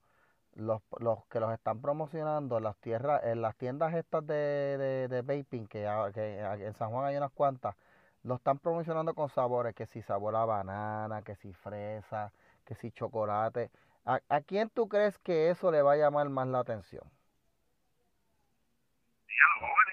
[0.57, 5.09] los, los que los están promocionando en las tierras, en las tiendas estas de, de,
[5.09, 7.77] de vaping, que, a- que en San Juan hay unas cuantas,
[8.25, 12.33] lo están promocionando con sabores, que si sabor a banana, que si fresa,
[12.65, 13.71] que si chocolate.
[14.05, 17.05] ¿A, a quién tú crees que eso le va a llamar más la atención?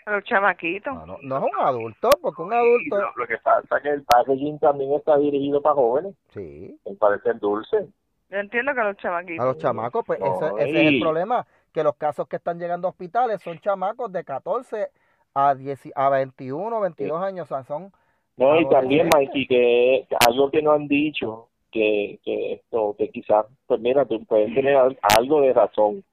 [0.05, 0.93] Los chamaquitos.
[0.93, 2.97] No, no, no es un adulto, porque un adulto...
[2.97, 6.97] Lo, lo que pasa es que el packaging también está dirigido para jóvenes, Sí, en
[6.97, 7.87] parecer dulce.
[8.33, 9.39] Yo entiendo que los chamaquitos.
[9.43, 12.91] a los chamacos, pues ese, es el problema, que los casos que están llegando a
[12.91, 14.89] hospitales son chamacos de 14
[15.35, 17.91] a, 10, a 21, 22 años, o sea, son...
[18.37, 19.07] No, y también.
[19.15, 24.25] Mikey, que algo que no han dicho, que, que esto, que quizás, pues mira, tú
[24.25, 26.03] puedes tener al- algo de razón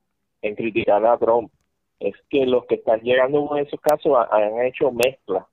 [0.43, 1.51] en criticar a Trump,
[2.01, 5.47] es que los que están llegando con esos casos ha- han hecho mezcla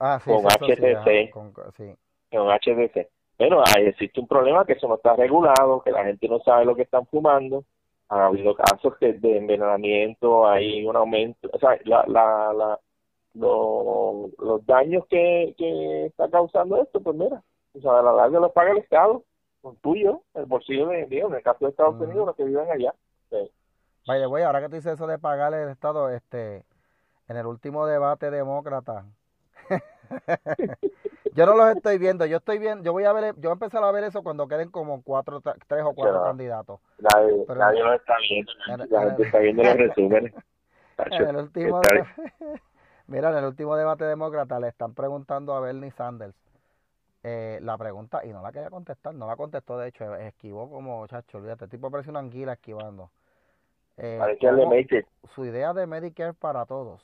[0.00, 1.30] Ah, sí, Con sí, eso sí, HTC.
[1.30, 1.94] con- sí.
[2.32, 3.08] con HDC.
[3.38, 6.74] Ahí existe un problema que eso no está regulado, que la gente no sabe lo
[6.76, 7.64] que están fumando.
[8.08, 12.78] Ha habido casos que de envenenamiento, hay un aumento, o sea, la, la, la,
[13.34, 17.42] lo- los daños que, que está causando esto, pues mira,
[17.74, 19.22] o sea, a la larga los paga el Estado,
[19.62, 21.98] con tuyo, el bolsillo de, digo, en el caso de Estados.
[22.00, 22.94] Unidos, los que viven allá.
[23.30, 23.50] Sí.
[24.06, 26.64] The way, ahora que tú dices eso de pagarle el Estado, este,
[27.28, 29.06] en el último debate demócrata,
[31.34, 33.52] yo no los estoy viendo, yo estoy viendo, yo voy a ver, yo voy a
[33.52, 36.80] empezar a ver eso cuando queden como cuatro, tres o cuatro candidatos.
[36.98, 40.34] Nadie, Pero- nadie lo está viendo, En- la en- gente está viendo los resúmenes.
[40.96, 42.04] En el último, de-
[43.08, 46.36] mira, en el último debate demócrata le están preguntando a Bernie Sanders
[47.24, 51.04] eh, la pregunta y no la quería contestar, no la contestó, de hecho, esquivó como,
[51.08, 53.10] chacho, olvídate, el tipo parece una anguila esquivando.
[53.96, 55.08] Eh, Parecía el de ¿cómo- Matrix.
[55.34, 57.02] su idea de Medicare para todos,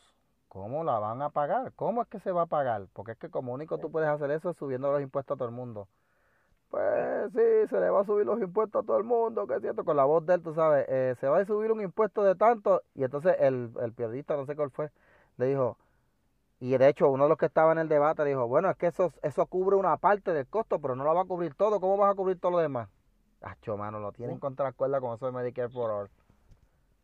[0.51, 1.73] ¿cómo la van a pagar?
[1.77, 2.89] ¿Cómo es que se va a pagar?
[2.93, 5.49] Porque es que como único tú puedes hacer eso es subiendo los impuestos a todo
[5.49, 5.89] el mundo.
[6.71, 9.61] Pues sí, se le va a subir los impuestos a todo el mundo, que es
[9.61, 12.23] cierto, con la voz de él, tú sabes, eh, se va a subir un impuesto
[12.23, 14.91] de tanto, y entonces el, el periodista, no sé cuál fue,
[15.37, 15.79] le dijo,
[16.61, 18.89] y de hecho uno de los que estaba en el debate dijo, bueno, es que
[18.89, 21.97] eso, eso cubre una parte del costo, pero no lo va a cubrir todo, ¿cómo
[21.97, 22.89] vas a cubrir todo lo demás?
[23.41, 26.11] Acho, mano, lo tienen contra la cuerda con eso de Medicare for All.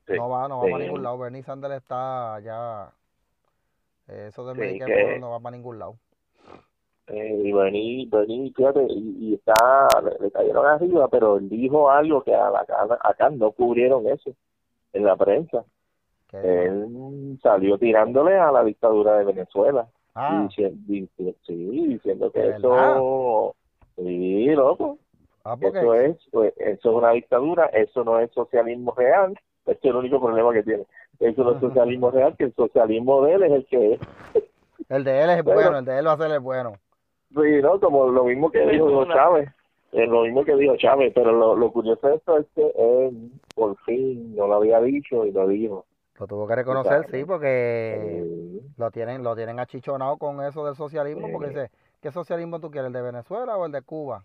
[0.07, 0.13] Sí.
[0.17, 0.71] No va, no va Sí.
[0.71, 1.19] para ningún lado.
[1.19, 2.93] Bernie Sanders está ya.
[4.09, 5.97] Eso de Sí, Medicare que- no va para ningún lado.
[7.09, 11.89] Eh, y Bernie, Bernie, fíjate, y, y está, le, le cayeron arriba, pero él dijo
[11.89, 14.33] algo que a la, acá, acá no cubrieron eso
[14.93, 15.65] en la prensa.
[16.33, 19.87] Él salió tirándole a la dictadura de Venezuela.
[20.15, 23.55] ah, Dici- dici- sí, diciendo que ¿De eso,
[23.97, 24.99] sí, loco,
[25.45, 29.89] ah, porque eso es, pues, eso es una dictadura, eso no es socialismo real, este
[29.89, 30.85] es el único problema que tiene.
[31.21, 34.01] Eso no es socialismo real, que el socialismo de él es el que es.
[34.89, 35.61] el de él es Bueno.
[35.61, 36.75] bueno, el de él va a ser el bueno.
[37.31, 37.81] Sí, ¿no?
[37.81, 39.49] Como lo mismo que dijo Chávez,
[39.93, 43.33] es lo mismo que dijo Chávez, pero lo, lo curioso de esto es que él
[43.55, 45.85] por fin no lo había dicho y lo dijo.
[46.19, 47.17] Lo tuvo que reconocer, Exacto.
[47.17, 52.11] sí, porque Eh, lo tienen lo tienen achichonado con eso del socialismo, porque dice, ¿qué
[52.11, 54.25] socialismo tú quieres, el de Venezuela o el de Cuba?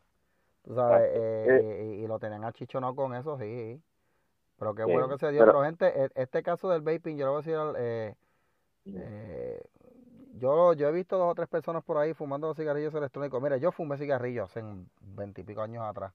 [0.63, 3.81] Tú sabes, eh, y, y lo tienen achichonado con eso, sí.
[4.61, 5.39] Pero qué bueno que se dio.
[5.39, 8.15] pero- Pero, gente, e- este caso del vaping, yo le voy a decir, al- eh,
[8.85, 9.61] Eh,
[10.39, 13.41] yo, yo he visto dos o tres personas por ahí fumando cigarrillos electrónicos.
[13.41, 14.63] Mira, yo fumé cigarrillos hace
[15.01, 16.13] veintipico años atrás.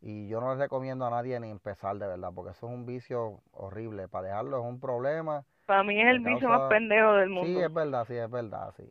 [0.00, 2.86] Y yo no les recomiendo a nadie ni empezar de verdad, porque eso es un
[2.86, 4.08] vicio horrible.
[4.08, 5.44] Para dejarlo es un problema.
[5.66, 7.46] Para mí es el vicio causa- más pendejo del mundo.
[7.46, 8.90] Sí, es verdad, sí, es verdad, sí.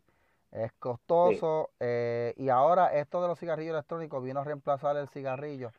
[0.52, 1.70] Es costoso.
[1.80, 5.70] eh, y ahora esto de los cigarrillos electrónicos vino a reemplazar el cigarrillo,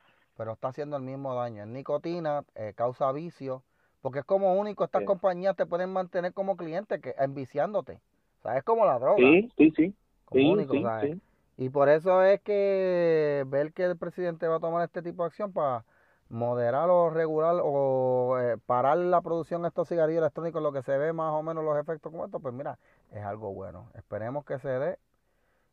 [0.41, 1.61] pero está haciendo el mismo daño.
[1.61, 3.61] Es nicotina, eh, causa vicio,
[4.01, 5.05] porque es como único, estas Sí.
[5.05, 8.01] compañías te pueden mantener como cliente, que enviciándote.
[8.39, 9.95] O sea, es como la droga, sí, sí, sí.
[10.25, 11.19] como Sí, único, sí, ¿sabes?
[11.57, 15.27] Y por eso es que ver que el presidente va a tomar este tipo de
[15.27, 15.85] acción para
[16.29, 20.97] moderar o regular o eh, parar la producción de estos cigarrillos electrónicos, lo que se
[20.97, 22.79] ve más o menos los efectos como estos, pues mira,
[23.11, 23.91] es algo bueno.
[23.93, 24.97] Esperemos que se dé.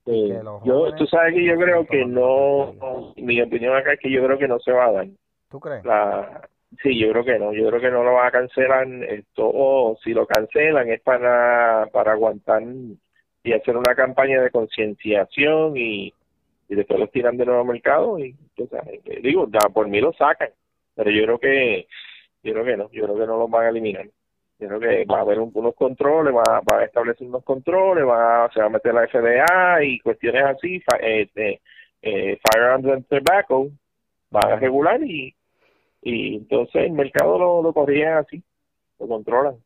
[0.09, 0.33] Sí.
[0.65, 2.75] Yo, tú sabes que yo creo que no,
[3.17, 5.07] mi opinión acá es que yo creo que no se va a dar.
[5.51, 5.85] ¿Tú crees?
[5.85, 6.49] La,
[6.83, 9.99] sí, yo creo que no, yo creo que no lo van a cancelar esto, o
[10.03, 12.63] si lo cancelan es para, para aguantar
[13.43, 16.13] y hacer una campaña de concienciación y,
[16.69, 19.89] y después los tiran de nuevo al mercado y, tú sabes, eh, digo, da, por
[19.89, 20.51] mí lo sacan,
[20.95, 21.87] pero yo creo que,
[22.43, 24.07] yo creo que no, yo creo que no los van a eliminar.
[24.59, 28.05] Yo creo que va a haber un- unos controles, va, va a establecer unos controles,
[28.05, 31.61] va, se va a meter la FDA y cuestiones así, fa- eh, eh,
[32.03, 33.69] eh, Firearms and Tobacco,
[34.31, 35.35] van a regular y,
[36.03, 38.43] y entonces el mercado lo, lo corrigen así,
[38.99, 39.57] lo controlan.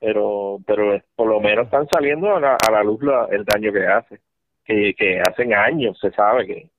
[0.00, 3.44] Pero pero eh, por lo menos están saliendo a la, a la luz la- el
[3.44, 4.18] daño que hace,
[4.64, 6.70] que, que hacen años se sabe que,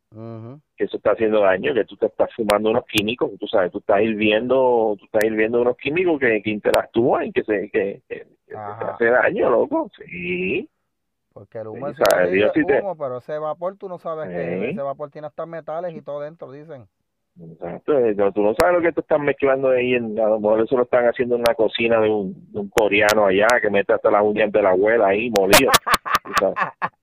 [0.76, 3.78] Que eso está haciendo daño, que tú te estás fumando unos químicos, tú sabes, tú
[3.80, 8.28] estás hirviendo, tú estás hirviendo unos químicos que, que interactúan y que se que, que-
[8.56, 10.68] hace daño, loco, sí.
[11.34, 14.70] Porque el humo Sí, es Dios te- humo, pero ese vapor tú no sabes que
[14.72, 16.88] ese vapor tiene hasta metales y todo dentro, dicen.
[17.40, 20.40] Exacto, eh, no, tú no sabes lo que te están mezclando ahí, en, a lo
[20.42, 23.70] mejor eso lo están haciendo en una cocina de un, de un coreano allá que
[23.70, 25.72] mete hasta las uñas de la abuela ahí molida.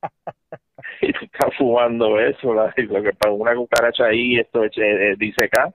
[1.39, 5.45] y estás fumando eso, y lo que para una cucaracha ahí, esto es, eh, dice
[5.45, 5.73] acá.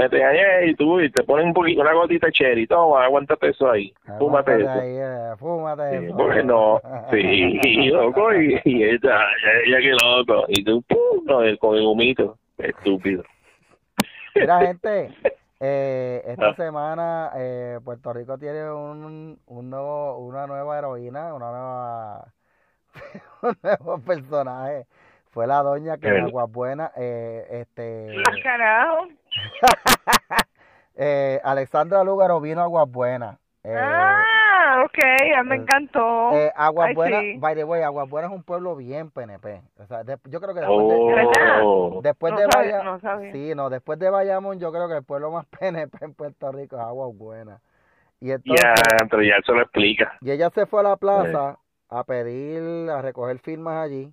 [0.00, 3.50] Meten ahí y tú y te ponen un poquito, una gotita de cherry, toma, aguántate
[3.50, 4.68] eso ahí, fúmate eso.
[4.70, 6.16] ahí, eh, fúmate Sí, eso.
[6.16, 6.80] porque no,
[7.12, 7.60] sí,
[7.92, 9.20] loco, y, y ella,
[9.64, 13.22] ella que loco, y tú, pum, con el, con el humito, estúpido.
[14.34, 15.10] Mira, gente,
[15.60, 16.54] eh, esta Ah.
[16.56, 22.24] semana eh, Puerto Rico tiene un, un nuevo, una nueva heroína, una nueva,
[23.42, 24.86] un nuevo personaje.
[25.30, 29.06] Fue la doña que en Buenas, eh, este, Carajo.
[30.96, 33.38] eh, Alexandra Lúgaro vino a Aguas Buenas.
[33.64, 34.98] Eh, ah, ok,
[35.32, 36.32] ya me eh, encantó.
[36.32, 37.36] eh, Aguas Ay, Buenas, sí.
[37.38, 39.62] by the way, Aguas Buenas es un pueblo bien PNP.
[39.78, 41.60] O sea, de- yo creo que después de.
[41.62, 43.32] Oh, después No de sabía- Vaya- no sabía.
[43.32, 46.76] sí, no, después de Bayamón, yo creo que el pueblo más PNP en Puerto Rico
[46.76, 47.60] es Aguas Buenas.
[48.20, 48.74] Y entonces, ya,
[49.10, 50.12] pero ya eso lo explica.
[50.20, 51.56] y ella se fue a la plaza
[51.94, 54.12] a pedir, a recoger firmas allí.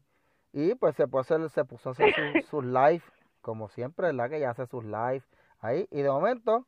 [0.53, 3.01] Y pues se puso a hacer, se puso a hacer su- sus live,
[3.41, 4.29] como siempre, ¿verdad?
[4.29, 5.21] Que ella hace sus live
[5.61, 5.87] ahí.
[5.91, 6.65] Y de momento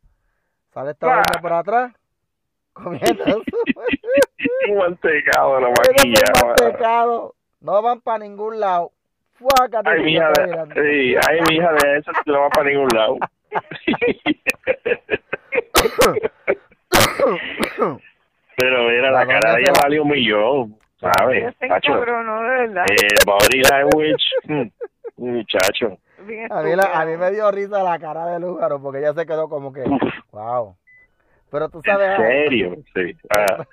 [0.73, 1.93] sale esta doña por atrás
[2.73, 3.43] comiendo su,
[4.69, 6.23] Un mantecado la su maquilla.
[6.45, 7.35] mantecado.
[7.59, 8.91] No van para ningún lado.
[9.33, 10.75] Fuácate, Ay, de, mirando.
[10.75, 13.17] sí, ay, mija de eso no va para ningún lado.
[18.57, 21.57] Pero mira, la La cara de ella vale un millón, ¿sabes?
[21.57, 22.85] Tacho, encabronó, de verdad.
[22.87, 24.67] el body language, mm,
[25.17, 25.97] muchacho.
[26.51, 29.25] A mí, la- a mí me dio risa la cara de Lúgaro porque ella se
[29.25, 29.83] quedó como que,
[30.31, 30.75] wow.
[31.49, 32.75] Pero tú sabes, ¿En serio?
[32.93, 33.15] Sí.
[33.29, 33.65] Ah.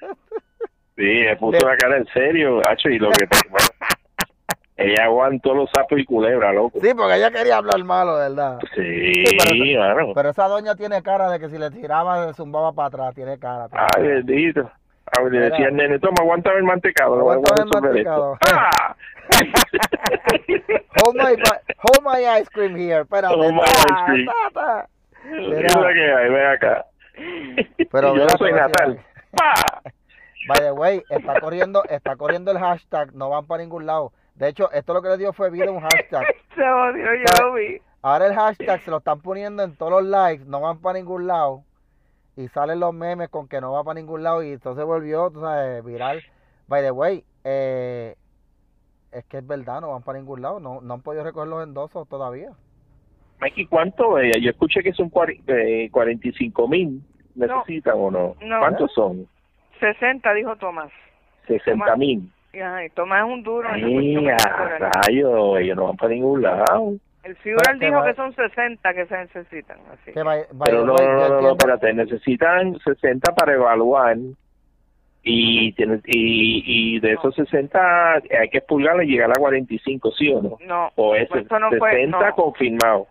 [0.97, 3.39] Sí, le puso la cara en serio, hacho, y lo que te...
[3.49, 3.69] bueno,
[4.77, 6.81] ella aguantó los sapos y culebra, loco.
[6.83, 8.59] sí, porque ella quería hablar malo, ¿verdad?
[8.75, 10.13] Sí, Sí, pero- claro.
[10.15, 13.39] Pero esa doña tiene cara de que si le tiraba, le zumbaba para atrás, tiene
[13.39, 13.69] cara.
[13.69, 14.09] tiene Ay, cara.
[14.15, 14.71] bendito.
[15.17, 17.17] A ver, le decía al nene, toma, aguántame el mantecado.
[17.17, 18.11] no Aguántame el resolver esto".
[18.11, 18.39] mantecado.
[18.53, 18.97] ¡Ah!
[21.03, 21.37] Hold my,
[21.79, 23.35] hold my ice cream here, espérate.
[23.35, 24.27] Hold my ice cream.
[24.27, 24.89] ta, ta.
[25.23, 26.31] ¿Qué es la que hay?
[26.31, 26.87] Ven acá.
[27.91, 29.01] Pero yo no soy Natal.
[30.49, 34.13] By the way, está corriendo, está corriendo el hashtag, no van para ningún lado.
[34.35, 36.25] De hecho, esto lo que le dio fue vida un hashtag.
[36.55, 37.81] Se odió, yo lo vi.
[38.01, 41.27] Ahora el hashtag se lo están poniendo en todos los likes, no van para ningún
[41.27, 41.65] lado.
[42.39, 45.41] Y salen los memes con que no va para ningún lado y entonces volvió, tú
[45.41, 46.23] sabes, viral.
[46.69, 48.15] By the way, eh,
[49.11, 51.65] es que es verdad, no van para ningún lado, no, no han podido recoger los
[51.65, 52.51] endosos todavía.
[53.41, 54.19] Mikey, ¿cuánto?
[54.21, 54.31] eh?
[54.41, 55.11] Yo escuché que son
[55.49, 57.03] eh, 45 mil.
[57.35, 58.37] ¿Necesitan o no?
[58.41, 58.59] No.
[58.61, 59.27] ¿Cuántos son?
[59.81, 60.91] 60, dijo Tomás.
[61.49, 62.31] 60 mil.
[62.95, 63.69] Tomás es un duro.
[63.75, 64.93] en la Ay, cuestión a electoral.
[65.07, 66.93] rayos, ellos no van para ningún lado.
[67.25, 69.79] El figural dijo va- que son 60 que se necesitan.
[69.93, 70.13] Así.
[70.13, 70.23] Que
[70.65, 74.17] Pero no, no, no, no, espérate, necesitan 60 para evaluar
[75.23, 76.63] y, tienes- y,
[76.97, 80.57] y de esos 60 hay que expulgarle y llegar a 45, ¿sí o no?
[80.61, 82.35] No, O es pues eso no fue, 60 no.
[82.35, 83.09] confirmado.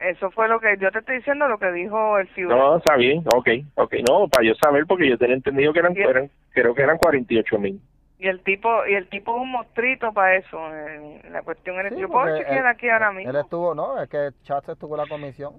[0.00, 2.58] eso fue lo que yo te estoy diciendo, lo que dijo el figural.
[2.58, 5.96] No, está bien, ok, ok, no, para yo saber porque yo tenía entendido que eran,
[5.96, 7.80] eran creo que eran 48 mil.
[8.18, 10.58] Y el tipo y el tipo es un mostrito para eso.
[10.74, 13.40] En la cuestión Sí, es yo puedo chequear él- aquí ahora Él mismo.
[13.40, 15.54] estuvo, no, es que Chatz estuvo en la comisión.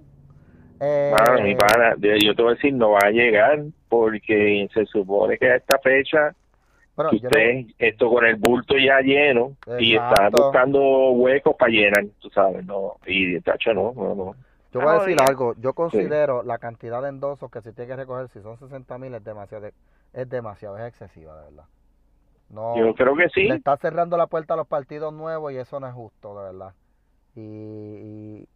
[0.80, 4.84] Eh, Mano, mi pana, yo te voy a decir, no va a llegar porque se
[4.86, 6.34] supone que a esta fecha
[6.94, 11.70] bueno, yo no- usted, esto con el bulto ya lleno y está buscando huecos para
[11.70, 14.34] llenar, tú sabes, no, y tacho no, no, no.
[14.72, 17.96] Yo voy a decir algo, yo considero la cantidad de endosos que se tiene que
[17.96, 19.68] recoger, si son 60 mil, es demasiado,
[20.12, 21.64] es demasiado, es excesiva, de verdad.
[22.48, 23.44] No, Yo creo que sí.
[23.48, 26.44] le está cerrando la puerta a los partidos nuevos y eso no es justo, de
[26.52, 26.74] verdad.
[27.34, 28.48] Y, y,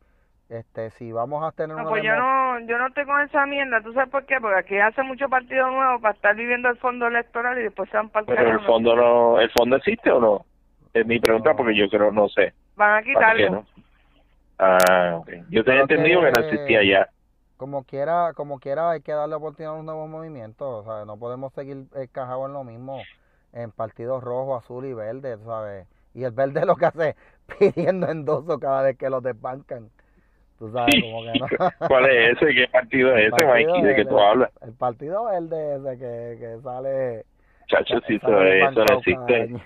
[0.49, 3.47] este, si vamos a tener No, una pues yo no, yo no estoy con esa
[3.47, 3.81] mierda.
[3.83, 4.37] ¿Tú sabes por qué?
[4.41, 7.97] Porque aquí hace mucho partido nuevo para estar viviendo el fondo electoral y después se
[7.97, 10.47] van para Pero el fondo no, ¿el fondo existe o no?
[10.95, 11.57] Es mi pregunta No.
[11.57, 12.53] porque yo creo, no sé.
[12.77, 13.51] Van a ¿Para qué quitarlo.
[13.51, 13.65] no?
[14.59, 15.29] Ah, ok.
[15.51, 17.09] Yo tenía entendido que que- no existía ya.
[17.57, 21.19] como quiera, como quiera hay que darle oportunidad a los nuevos movimientos, o sea, no
[21.19, 23.03] podemos seguir encajados en lo mismo,
[23.53, 25.87] en partidos rojo, azul y verde, ¿sabes?
[26.15, 27.17] Y el verde lo que hace
[27.59, 29.89] pidiendo endoso cada vez que los desbancan.
[30.59, 31.71] Tú sabes, como que no.
[31.89, 32.55] ¿Cuál es ese?
[32.55, 33.83] ¿Qué partido es ese, Mikey?
[33.83, 34.11] ¿De qué verde.
[34.11, 34.51] tú hablas?
[34.61, 37.25] El partido verde ese que, que sale...
[37.69, 39.55] Chacho, si eso, no existe.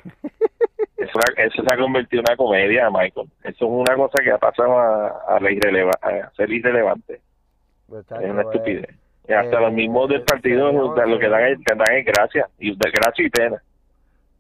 [0.97, 3.29] Eso, eso se ha convertido en una comedia, Michael.
[3.43, 7.21] Eso es una cosa que ha pasado a, a, la irreleva- a ser irrelevante.
[7.89, 8.89] Muchacho, Es una eh, estupidez.
[9.29, 12.49] Y hasta eh, los mismos del partido señor, lo que dan que dan es gracia.
[12.59, 13.63] Y de gracia y pena.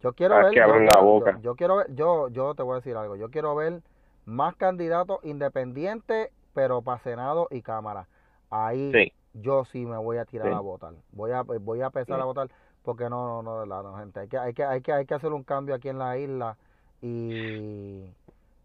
[0.04, 1.32] Yo quiero Ah, ver, que yo abren la quiero- boca.
[1.36, 3.16] Yo, yo quiero ver, yo, yo te voy a decir algo.
[3.16, 3.80] Yo quiero ver
[4.26, 8.06] más candidatos independientes, pero para Senado y Cámara.
[8.50, 9.12] Ahí Sí.
[9.32, 10.54] yo sí me voy a tirar Sí.
[10.54, 10.92] a votar.
[11.12, 12.22] Voy a, voy a empezar Sí.
[12.22, 12.48] a votar
[12.82, 14.20] porque no, no, no, de verdad, no, gente.
[14.20, 16.56] Hay que, hay que, hay que, hay que hacer un cambio aquí en la isla
[17.00, 18.04] y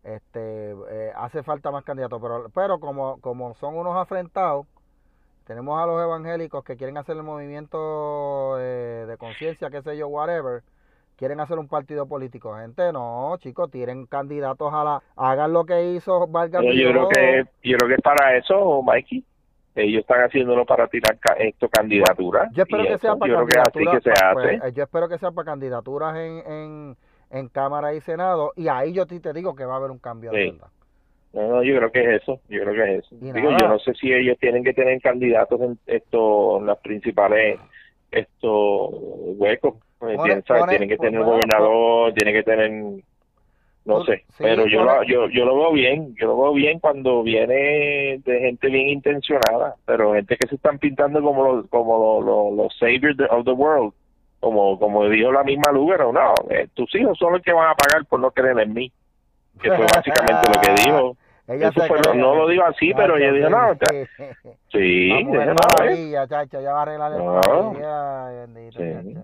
[0.04, 2.22] este eh, hace falta más candidatos.
[2.22, 4.66] Pero, pero como, como son unos afrentados,
[5.46, 10.08] tenemos a los evangélicos que quieren hacer el movimiento eh, de conciencia, qué sé yo,
[10.10, 10.64] whatever.
[11.20, 12.56] Quieren hacer un partido político.
[12.56, 15.04] Gente, no, chicos, tienen candidatos a la...
[15.18, 18.82] Hagan lo que hizo Vargas Pero yo creo que yo creo que es para eso,
[18.82, 19.26] Mikey.
[19.76, 22.50] Ellos están haciéndolo para tirar esto candidaturas.
[22.54, 24.34] Yo espero que eso sea para que que candidaturas.
[24.34, 26.98] pues, yo espero que sea para candidaturas en, en,
[27.32, 28.54] en Cámara y Senado.
[28.56, 30.52] Y ahí yo te digo que va a haber un cambio de Sí.
[30.52, 30.68] verdad.
[31.34, 33.16] No, no, yo creo que es eso, yo creo que es eso.
[33.20, 37.60] Digo, yo no sé si ellos tienen que tener candidatos en esto, en las principales
[38.10, 38.90] estos
[39.38, 39.76] huecos.
[40.00, 42.72] Pone- tienen que tener un gobernador, tienen que tener,
[43.86, 46.80] no sé, sí, pero yo lo, yo, yo lo veo bien, yo lo veo bien
[46.80, 52.22] cuando viene de gente bien intencionada, pero gente que se están pintando como los, como
[52.22, 53.94] los, los, los saviors of the world,
[54.40, 57.76] como, como dijo la misma Lugaro, no, eh, tus hijos son los que van a
[57.76, 58.92] pagar por no creer en mí,
[59.62, 61.18] que fue básicamente lo que dijo.
[61.48, 64.06] Ella Eso fue no lo digo así, pero ella dijo, no, sí.
[64.72, 67.74] Sí, La mujer ella no chacho, ya va a arreglar el No.
[68.54, 69.18] bendito, Sí.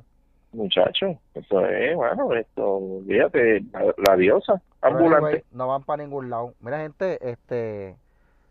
[0.70, 1.08] Chacho.
[1.08, 5.26] muchacho, eso es, bueno, esto, fíjate, la, la diosa ambulante.
[5.28, 6.54] anyway, no van para ningún lado.
[6.62, 7.96] Mira, gente, este...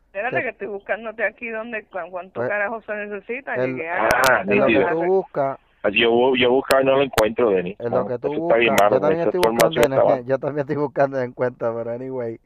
[0.07, 0.43] Espérate ¿Qué?
[0.43, 3.55] que estoy buscándote aquí donde, cu- cuánto Pues, carajo se necesita.
[3.57, 5.59] el- Llegué a- Ah, En lo que tú buscas,
[5.93, 7.77] Yo, yo buscaba y no lo encuentro, Denis.
[7.81, 10.77] en lo que tú buscas, está bien yo malo, también estoy buscando, yo también estoy
[10.77, 12.39] buscando en cuenta, pero anyway.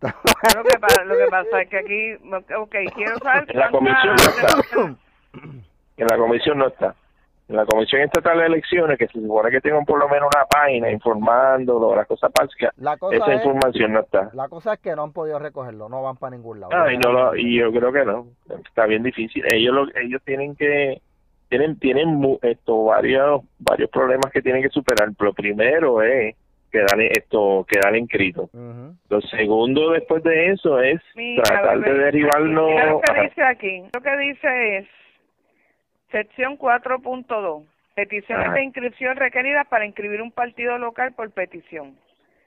[0.00, 2.12] Lo que, pasa, lo que pasa es que aquí,
[2.56, 4.96] ok, quiero saber En la comisión cuántas-
[5.98, 6.94] En la comisión no está.
[7.50, 10.44] En la Comisión Estatal de Elecciones, que se supone que tengan por lo menos una
[10.46, 14.30] página informando de las cosas básicas, La cosa esa es, información no está.
[14.34, 16.72] la cosa es que no han podido recogerlo, no van para ningún lado.
[16.72, 18.28] Ah, y, no lo- y yo creo que no,
[18.64, 19.42] está bien difícil.
[19.52, 21.00] Ellos lo, ellos tienen que
[21.48, 25.08] tienen tienen mu- esto varios varios problemas que tienen que superar.
[25.18, 26.36] Lo primero es
[26.70, 28.48] quedar esto quedar inscrito.
[29.08, 33.42] Lo segundo después de eso es Mira, tratar de bebé, derivarnos Mira lo que dice
[33.42, 33.82] aquí.
[33.92, 34.86] Lo que dice es,
[36.10, 38.54] sección 4.2, peticiones Ajá.
[38.54, 41.96] de inscripción requeridas para inscribir un partido local por petición.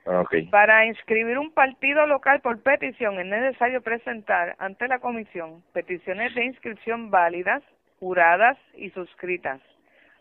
[0.05, 0.47] Okay.
[0.47, 6.43] Para inscribir un partido local por petición es necesario presentar ante la comisión peticiones de
[6.43, 7.64] inscripción válidas,
[7.99, 9.61] juradas y suscritas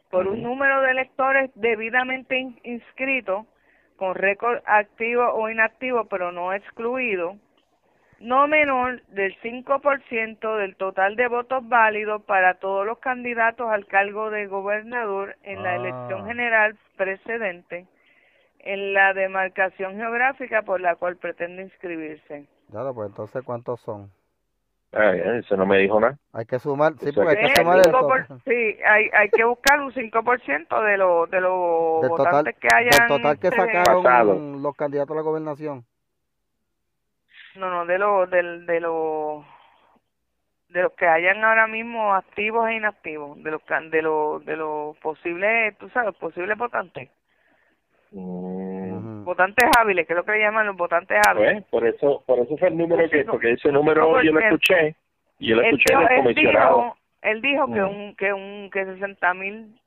[0.08, 3.46] por un número de electores debidamente in- inscrito
[3.96, 7.36] con récord activo o inactivo pero no excluido,
[8.22, 14.30] no menor del 5% del total de votos válidos para todos los candidatos al cargo
[14.30, 15.76] de gobernador en la Ah.
[15.76, 17.86] elección general precedente
[18.60, 22.46] en la demarcación geográfica por la cual pretende inscribirse.
[22.70, 24.10] Claro, pues entonces, ¿cuántos son?
[24.92, 26.18] Ay, eso no me dijo nada.
[26.34, 29.30] Hay que sumar, sí, porque hay que Eh, sumar el cinco por- sí, hay, hay
[29.30, 33.08] que buscar un 5% de, los de los del total, votantes que del hayan...
[33.08, 34.34] total que sacaron Pasado.
[34.60, 35.84] los candidatos a la gobernación.
[37.56, 39.44] No, no, de los del de los
[40.68, 44.56] de los que hayan ahora mismo activos e inactivos, de los can- de los de
[44.56, 47.10] los posibles, tú sabes, posibles votantes,
[48.10, 51.62] Mm, votantes hábiles, que es lo que le llaman los votantes hábiles.
[51.62, 54.40] pues, por eso por eso fue el número que porque ese número no, yo lo
[54.40, 54.96] escuché
[55.38, 56.76] y yo lo él escuché dijo, del él comisionado.
[56.76, 59.78] dijo, él dijo que un que un que 60 mil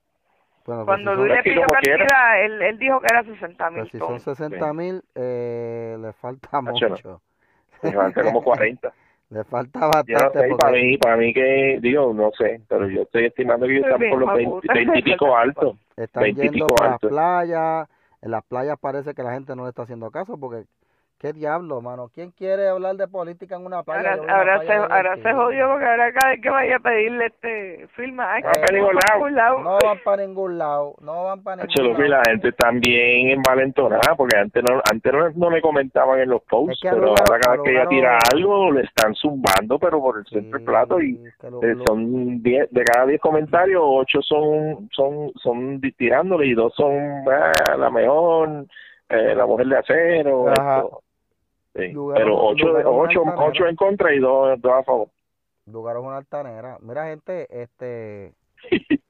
[0.65, 3.79] Bueno, pues cuando si Luis le pidió cantidad, él, él dijo que era 60 mil.
[3.81, 7.21] pues si son 60 mil, eh, le falta mucho.
[7.85, 8.93] Me falta como 40.
[9.29, 12.87] Le falta Yo no bastante sé, para mí, para mí que, digo, no sé, pero
[12.87, 14.73] yo estoy estimando que ellos Estoy están por los bien, 20, maputa.
[14.73, 15.77] 20 y pico altos.
[15.97, 17.09] están 20 y yendo pico para las altos.
[17.09, 17.89] playas.
[18.21, 20.65] En las playas parece que la gente no le está haciendo caso porque,
[21.19, 22.09] ¿qué diablo, mano?
[22.13, 24.11] ¿Quién quiere hablar de política en una playa?
[24.11, 26.79] Ahora, una ahora, playa se, ahora se jodió porque ahora cada vez que vaya a
[26.79, 29.59] pedirle este firma, ay, Va para que ningún no lado.
[29.59, 32.07] No van para ningún lado, no van para ningún Chulo, lado.
[32.07, 36.73] la gente también envalentonada, porque antes no, antes no, no le comentaban en los posts,
[36.73, 39.99] Es que pero arrugaron- ahora cada vez que ella tira algo le están zumbando, pero
[40.01, 44.89] por el centro del plato y eh, son 10, de cada 10 comentarios, 8 son
[44.91, 46.93] son son di- tirándole y dos son
[47.29, 48.65] ah, la mejor,
[49.09, 50.79] eh, la mujer de acero, Ajá.
[50.79, 51.01] esto.
[51.75, 53.45] Sí, Lugar- pero 8 lugar una ocho, altanera.
[53.49, 55.07] ocho en contra y dos, dos a favor.
[55.65, 56.77] lugar es una altanera.
[56.81, 58.33] Mira, gente, este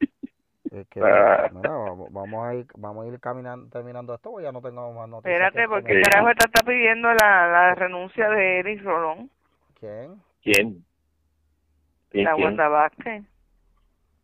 [0.71, 1.49] es que, Ah.
[1.53, 4.91] mira, vamos, vamos a ir vamos a ir caminando terminando esto, porque ya no tengo
[4.93, 5.33] más noticias.
[5.35, 6.11] Espérate, que porque comentar.
[6.11, 9.29] carajo está, está pidiendo la, la renuncia de Eric Rolón,
[9.79, 10.15] ¿Quién?
[10.41, 10.83] ¿Quién?
[12.13, 12.35] La?
[12.35, 13.23] Wanda Vázquez.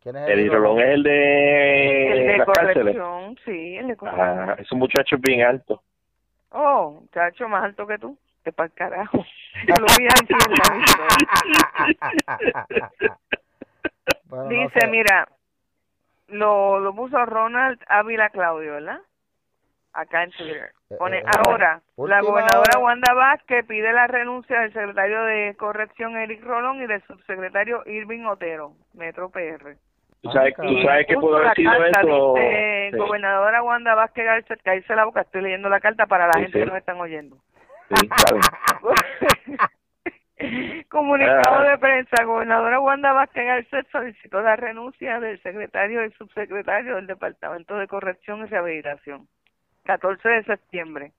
[0.02, 2.96] ¿Quién es El Eddie Rolón es el de, El de las cárceles.
[2.96, 4.50] corrección, sí, el de corrección.
[4.50, 5.82] Ah, es un muchacho bien alto.
[6.50, 8.16] Oh, muchacho, más alto que tú.
[8.44, 9.18] Que para el carajo.
[9.68, 10.28] Yo lo vi en.
[14.24, 14.86] Bueno, no Dice, sé.
[14.88, 15.28] mira,
[16.28, 19.00] lo, lo puso Ronald Ávila Claudio, ¿verdad?
[19.92, 20.72] Acá en Twitter.
[20.88, 22.84] Eh, Pone, eh, ahora, última la gobernadora hora.
[22.84, 28.24] Wanda Vázquez pide la renuncia del secretario de Corrección Eric Rolón y del subsecretario Irving
[28.24, 29.76] Otero, Metro PR.
[30.22, 32.34] ¿Tú sabes, Ah, tú sabes que pudo haber sido carta, eso?
[32.34, 36.32] dice, Sí, gobernadora Wanda Vázquez Garcet, cállese la boca, estoy leyendo la carta para la
[36.34, 36.60] Sí, gente sí.
[36.60, 37.36] que nos están oyendo.
[37.94, 38.08] sí.
[40.88, 41.70] Comunicado Ah.
[41.70, 47.76] de prensa, gobernadora Wanda Vázquez Garcet solicitó la renuncia del secretario y subsecretario del Departamento
[47.76, 49.28] de Corrección y Rehabilitación.
[49.84, 51.12] 14 de septiembre.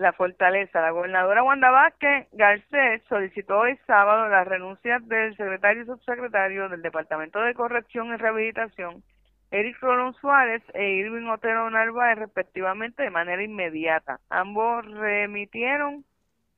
[0.00, 0.80] La Fortaleza.
[0.80, 6.80] La gobernadora Wanda Vázquez Garcet solicitó hoy sábado la renuncia del secretario y subsecretario del
[6.80, 9.02] Departamento de Corrección y Rehabilitación,
[9.50, 14.20] Eric Rolón Suárez e Irving Otero Narváez, respectivamente, de manera inmediata.
[14.30, 16.02] Ambos remitieron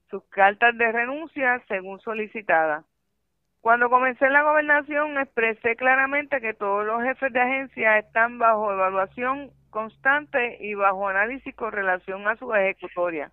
[0.09, 2.85] sus cartas de renuncia según solicitada.
[3.61, 8.73] Cuando comencé en la gobernación expresé claramente que todos los jefes de agencia están bajo
[8.73, 13.33] evaluación constante y bajo análisis con relación a su ejecutoria.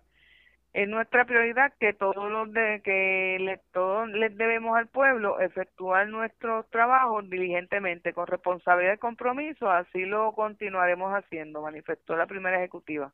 [0.72, 6.08] Es nuestra prioridad que todos los de que le, todos les debemos al pueblo efectuar
[6.08, 13.12] nuestros trabajos diligentemente con responsabilidad y compromiso, así lo continuaremos haciendo, manifestó la primera ejecutiva.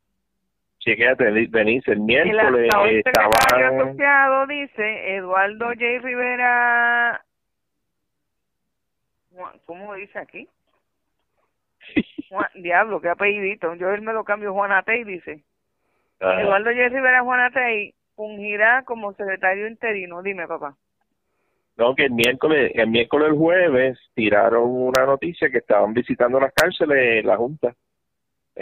[0.81, 2.71] Chequéate, Denise, el El miércoles
[3.05, 3.81] estaban...
[3.81, 5.99] asociado dice Eduardo J.
[6.03, 7.25] Rivera.
[9.65, 10.49] ¿Cómo dice aquí?
[12.29, 13.75] Juan- Diablo, qué apellidito.
[13.75, 15.43] Yo él me lo cambio Juanatey, dice.
[16.21, 16.41] Ajá.
[16.43, 16.89] Eduardo J.
[16.89, 20.23] Rivera Juanatey fungirá como secretario interino.
[20.23, 20.75] Dime, papá.
[21.77, 26.53] No, que el miércoles, el miércoles el jueves tiraron una noticia que estaban visitando las
[26.55, 27.75] cárceles la Junta,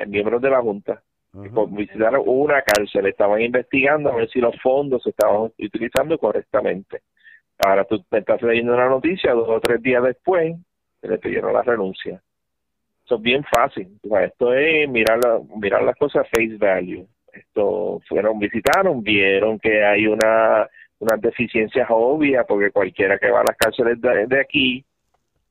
[0.09, 1.01] miembros de la Junta.
[1.33, 7.03] Visitaron una cárcel, estaban investigando a ver si los fondos se estaban utilizando correctamente.
[7.59, 10.57] Ahora tú te estás leyendo una noticia, dos o tres días después,
[11.01, 12.21] se le pidieron la renuncia.
[13.05, 13.89] Eso es bien fácil.
[14.23, 17.07] Esto es mirar, la- mirar las cosas face value.
[17.33, 20.69] Esto fueron, visitaron, vieron que hay una
[21.01, 24.85] unas deficiencias obvias, porque cualquiera que va a las cárceles de, de aquí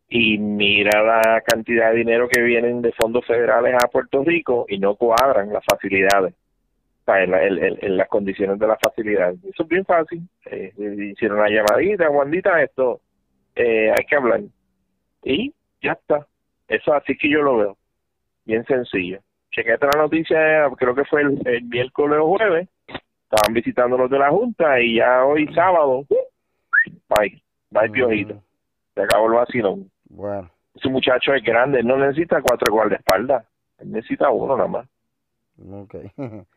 [0.09, 4.79] y mira la cantidad de dinero que vienen de fondos federales a Puerto Rico y
[4.79, 6.33] no cuadran las facilidades,
[7.05, 9.37] o en, la- en- en- en las condiciones de las facilidades.
[9.43, 10.21] Eso es bien fácil.
[10.45, 10.73] Eh,
[11.11, 13.01] hicieron una llamadita, Wandita, esto
[13.55, 14.41] eh, hay que hablar.
[15.23, 16.25] Y ya está.
[16.67, 17.77] Eso así que yo lo veo.
[18.45, 19.19] Bien sencillo.
[19.51, 22.67] Chequete la noticia, creo que fue el, el miércoles o jueves.
[22.87, 26.05] Estaban visitando los de la Junta y ya hoy sábado,
[27.09, 28.43] bye, bye Mm, piojito.
[28.93, 29.91] Se acabó el vacilón.
[30.09, 33.45] Bueno, Ese muchacho es grande, él no necesita cuatro guardaespaldas,
[33.79, 34.87] él necesita uno nada más.
[35.71, 35.95] ok.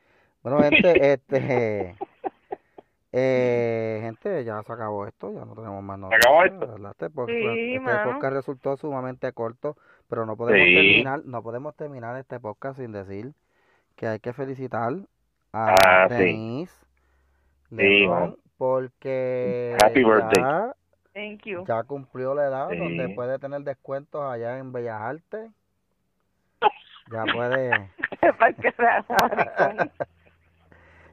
[0.43, 1.95] bueno, gente, este...
[3.19, 6.27] Eh, gente, ya se acabó esto, ya no tenemos más noticias.
[6.27, 6.67] acabó esto?
[6.73, 6.91] ¿verdad?
[6.91, 8.13] Este Sí, este mano.
[8.13, 9.77] podcast resultó sumamente corto,
[10.09, 10.75] pero no podemos Sí.
[10.75, 13.33] terminar, no podemos terminar este podcast sin decir
[13.95, 14.93] que hay que felicitar
[15.55, 16.15] a Ah, sí.
[16.17, 16.75] Denise
[17.71, 18.37] Sí, mano.
[18.59, 20.43] porque Happy birthday.
[20.43, 20.75] ya,
[21.15, 21.65] Thank you.
[21.67, 22.77] ya cumplió la edad Sí.
[22.77, 25.51] donde puede tener descuentos allá en Bellas Artes.
[27.11, 27.71] Ya puede.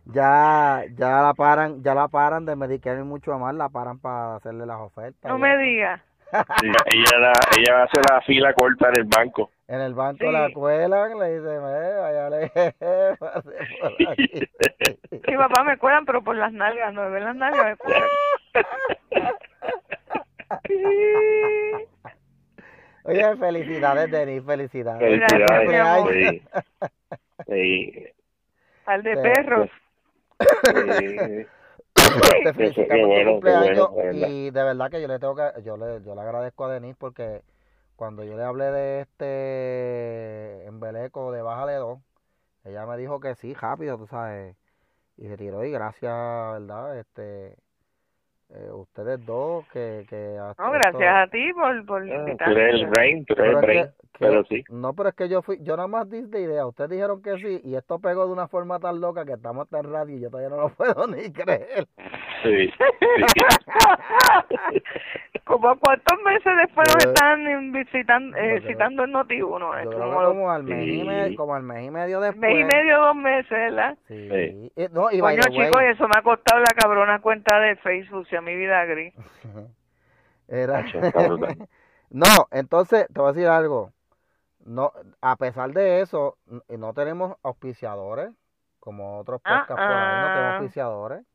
[0.05, 4.35] ya, ya la paran, ya la paran de Medicare y mucho más, la paran para
[4.37, 5.29] hacerle las ofertas.
[5.31, 6.01] No me digas.
[6.31, 9.51] Ella, ella, la- ella hace la fila corta en el banco.
[9.67, 10.31] En el banco Sí.
[10.31, 12.51] la cuelan, le dicen, eh, vaya, le.
[15.27, 18.09] Mi papá me cuelan, pero por las nalgas, no me ven las nalgas, me cuelan.
[23.05, 25.21] Oye, felicidades, Denis, felicidades.
[25.29, 26.13] Felicidades.
[26.13, 26.41] Sí.
[27.47, 28.07] Sí.
[28.85, 29.21] Al de Sí.
[29.21, 29.69] perros.
[30.97, 31.45] Sí.
[32.43, 34.27] Te Qué felicito bueno, por qué tu cumpleaños bueno, de verdad.
[34.29, 36.95] y de verdad que yo le tengo que, yo le, yo le agradezco a Denis
[36.97, 37.41] porque
[37.95, 41.99] cuando yo le hablé de este embeleco de Bájale 2,
[42.65, 44.55] ella me dijo que sí, rápido, tú sabes,
[45.17, 46.13] y se tiró y gracias,
[46.53, 46.99] ¿verdad?
[46.99, 47.57] Este,
[48.55, 52.61] eh, ustedes dos que, que No, esto- gracias a ti por, por Ah, Tú invitarme.
[52.61, 53.83] eres el brain, tú eres pero el es brain.
[53.85, 54.63] que- que- Pero sí.
[54.69, 57.35] No, pero es que yo fui, yo nada más di de idea, ustedes dijeron que
[57.37, 60.29] sí y esto pegó de una forma tan loca que estamos en radio y yo
[60.29, 61.87] todavía no lo puedo ni creer.
[62.43, 62.69] Sí.
[62.69, 62.77] sí.
[65.45, 69.59] como cuántos meses después nos están visitando, eh, creo- citando el Noti1.
[69.59, 72.41] Yo Esto creo como al mes y medio, como al mes y medio después.
[72.41, 73.97] mes y medio, dos meses, ¿verdad?
[74.07, 74.29] Sí.
[74.29, 74.71] Sí.
[74.75, 75.37] Y- no, y Coño, way,
[75.67, 78.83] chicos, y eso me ha costado la cabrona cuenta de Facebook, si a mi vida
[78.85, 79.13] gris.
[80.47, 80.83] era-
[82.09, 83.91] no, entonces te voy a decir algo.
[84.65, 84.91] No,
[85.21, 86.37] a pesar de eso,
[86.69, 88.29] no tenemos auspiciadores,
[88.79, 90.57] como otros Ah, podcasts por ahí, no tenemos ah.
[90.57, 91.25] auspiciadores.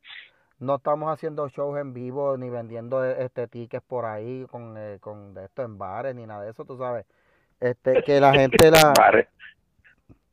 [0.61, 4.99] No estamos haciendo shows en vivo ni vendiendo eh, este tickets por ahí con, eh,
[5.01, 7.07] con de esto en bares ni nada de eso, tú sabes.
[7.61, 8.93] Este, que la gente la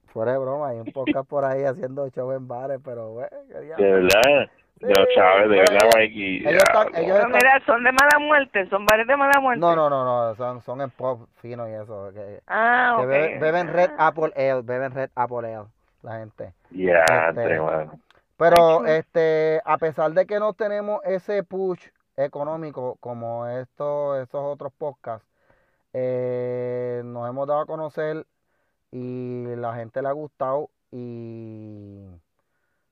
[0.07, 3.17] fuera de broma, hay un podcast por ahí haciendo shows en bares, pero
[3.61, 3.75] diablo.
[3.85, 4.49] de verdad.
[4.79, 6.37] Sí, Yo, Chávez, de verdad, ellos- Mikey.
[6.39, 6.97] ellos ya, están- no.
[6.99, 9.59] ellos mira, son de mala muerte, son bares de mala muerte.
[9.61, 12.11] No, no, no, no, son, son en pop fino y eso.
[12.13, 13.09] Que, Ah, que ok.
[13.09, 15.67] beben, beben Red Apple Ale, beben Red Apple Ale,
[16.01, 16.53] la gente.
[16.71, 17.99] Ya, Este, entre, mano.
[18.37, 24.41] Pero Ay, este, a pesar de que no tenemos ese push económico como estos, estos
[24.43, 25.27] otros podcasts,
[25.93, 28.25] eh, nos hemos dado a conocer
[28.91, 32.05] y la gente le ha gustado y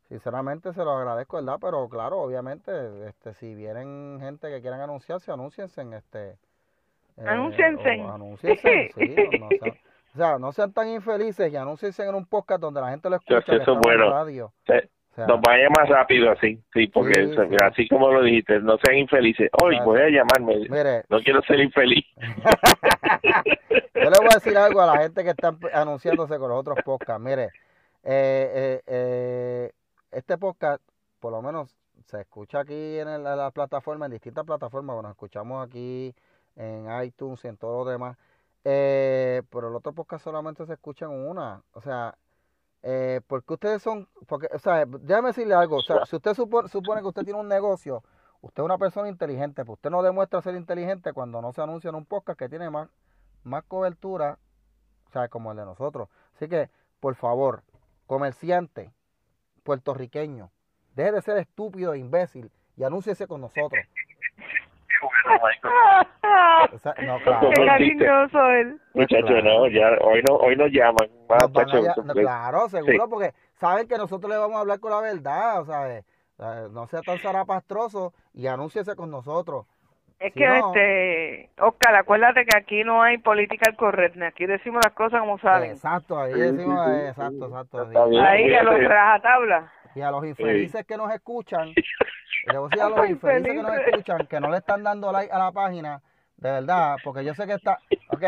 [0.08, 1.58] sinceramente se lo agradezco, ¿verdad?
[1.60, 2.72] Pero claro, obviamente,
[3.08, 6.32] este, si vienen gente que quieran anunciarse, anúnciense en este.
[7.18, 8.02] eh, Anúnciense.
[8.02, 9.78] o anúnciense, sí, no, no sean-
[10.14, 13.16] o sea, no sean tan infelices y anúnciense en un podcast donde la gente lo
[13.18, 14.10] escucha, Eso que es en bueno.
[14.12, 14.54] radio.
[14.68, 14.74] Sí.
[15.14, 17.56] O sea, Nos vaya más rápido así, sí, porque Sí, se- sí.
[17.64, 19.48] así como lo dijiste, no sean infelices.
[19.64, 22.04] Hoy voy a llamarme, mire, no quiero ser infeliz.
[23.94, 26.78] Yo le voy a decir algo a la gente que está anunciándose con los otros
[26.84, 27.22] podcasts.
[27.24, 27.44] Mire,
[28.04, 29.72] eh, eh, eh,
[30.12, 30.82] este podcast,
[31.20, 34.96] por lo menos, se escucha aquí en, el- en la plataforma, en distintas plataformas.
[34.96, 36.14] Bueno, escuchamos aquí
[36.56, 38.18] en iTunes y en todo lo demás.
[38.66, 41.62] Eh, pero el otro podcast solamente se escucha en una.
[41.74, 42.16] O sea,
[42.84, 45.78] eh, porque ustedes son, porque, o sea, déjame decirle algo.
[45.78, 48.04] O sea, si usted supone, supone que usted tiene un negocio,
[48.42, 51.90] usted es una persona inteligente, pues usted no demuestra ser inteligente cuando no se anuncia
[51.90, 52.90] en un podcast que tiene más
[53.44, 54.40] más cobertura,
[55.08, 56.10] o sea, como el de nosotros.
[56.36, 56.70] Así que,
[57.00, 57.64] por favor,
[58.08, 58.94] comerciante
[59.64, 60.52] puertorriqueño,
[60.96, 63.86] deje de ser estúpido e imbécil y anúnciese con nosotros.
[66.74, 67.50] O sea, no, claro.
[67.56, 68.80] Qué cariñoso él.
[68.94, 69.44] Muchachos, Claro.
[69.44, 71.08] no, ya hoy no, hoy nos llaman.
[71.30, 74.92] Más Nos a no, claro, seguro, porque saben que nosotros le vamos a hablar con
[74.92, 76.04] la verdad, o sea, eh,
[76.40, 79.66] eh, no sea tan zarapastroso y anúnciese con nosotros.
[80.20, 84.82] Es Si que, no- este, Oscar, acuérdate que aquí no hay political correctness, aquí decimos
[84.86, 85.72] las cosas como salen.
[85.72, 87.90] Exacto, ahí decimos, eh, exacto, exacto.
[88.22, 89.72] Ahí a los rajatablas.
[89.96, 93.54] Y a los infelices que nos escuchan, y le voy a decir a los infelices
[93.54, 96.02] que nos escuchan que no le están dando like a la página,
[96.38, 97.80] de verdad, porque yo sé que está,
[98.10, 98.24] ok,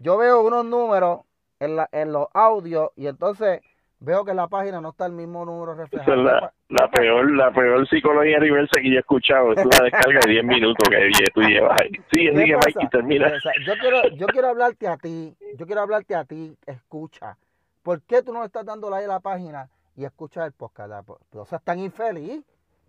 [0.00, 1.20] yo veo unos números
[1.58, 3.60] en, la, en los audios y entonces
[3.98, 6.16] veo que en la página no está el mismo número Esa reflejado.
[6.16, 9.52] es la, la peor, la peor psicología reversa que yo he escuchado.
[9.52, 11.90] Es una descarga de 10 minutos que tú llevas ahí.
[12.12, 12.68] Sigue, ¿Qué sigue, pasa?
[12.68, 13.26] Mikey, termina.
[13.26, 17.36] O sea, yo quiero, yo quiero hablarte a ti, yo quiero hablarte a ti, escucha.
[17.82, 20.88] ¿Por qué tú no le estás dando like a la página y escuchas el podcast?
[20.90, 22.44] La- No seas tan infeliz.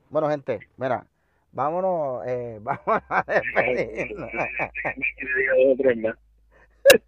[0.09, 1.05] Bueno, gente, mira,
[1.51, 4.29] vámonos, eh, vámonos a despedirnos.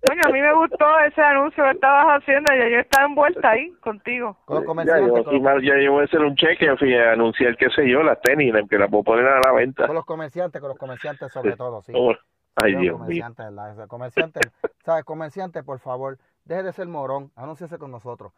[0.05, 3.71] Coño, a mí me gustó ese anuncio que estabas haciendo, ya yo estaba envuelta ahí
[3.79, 4.35] contigo.
[4.43, 6.93] Con los Ya, comerciantes, yo, con los, ya yo voy a hacer un cheque fui
[6.95, 9.87] a anunciar, qué sé yo, las tenis, que las puedo poner a la venta.
[9.87, 11.93] con los comerciantes, con los comerciantes sobre todo, sí.
[11.95, 12.11] Oh,
[12.57, 12.99] ay, Los Dios mío.
[12.99, 13.71] comerciantes, ¿verdad?
[13.71, 14.51] O sea, comerciantes,
[14.83, 15.05] ¿sabes?
[15.05, 18.33] Comerciantes, por favor, deje de ser morón, anúnciese con nosotros.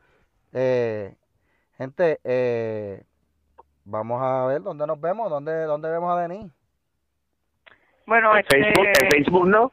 [0.54, 1.16] Eh,
[1.82, 3.02] gente, eh,
[3.86, 6.52] vamos a ver dónde nos vemos, dónde, dónde vemos a Denis.
[8.06, 9.72] Bueno, En Facebook, este, en Facebook no.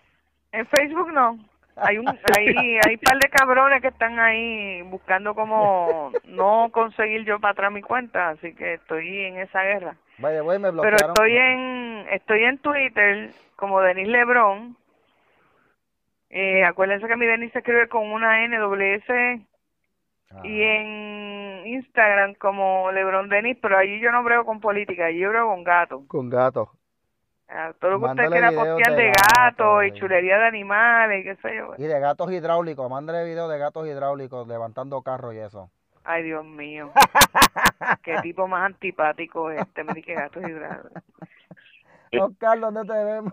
[0.53, 1.39] en Facebook no.
[1.77, 7.25] Hay un, hay, hay un par de cabrones que están ahí buscando como no conseguir
[7.25, 9.97] yo para atrás mi cuenta, así que estoy en esa guerra.
[10.19, 11.11] Vaya, güey, me Pero bloquearon.
[11.11, 14.77] estoy en, estoy en Twitter como Denis Lebron.
[16.31, 19.41] Eh, acuérdense que mi Denis se escribe con una N, W, S,
[20.31, 25.19] Ah, y en Instagram como Lebron Denis, pero allí yo no brego con política, allí
[25.21, 26.05] yo brego con gato.
[26.09, 26.71] Con gato.
[27.49, 31.21] Ah, todo lo que usted quiera postear de de gatos, y de- chulería de animales
[31.21, 31.73] y qué sé yo.
[31.79, 35.71] Y de gatos hidráulicos, mándale videos de gatos hidráulicos levantando carros y eso.
[36.05, 36.91] Ay, Dios mío.
[38.03, 41.03] Qué tipo más antipático es este, me que gatos hidráulicos.
[42.19, 43.33] Oscar, ¿dónde te vemos?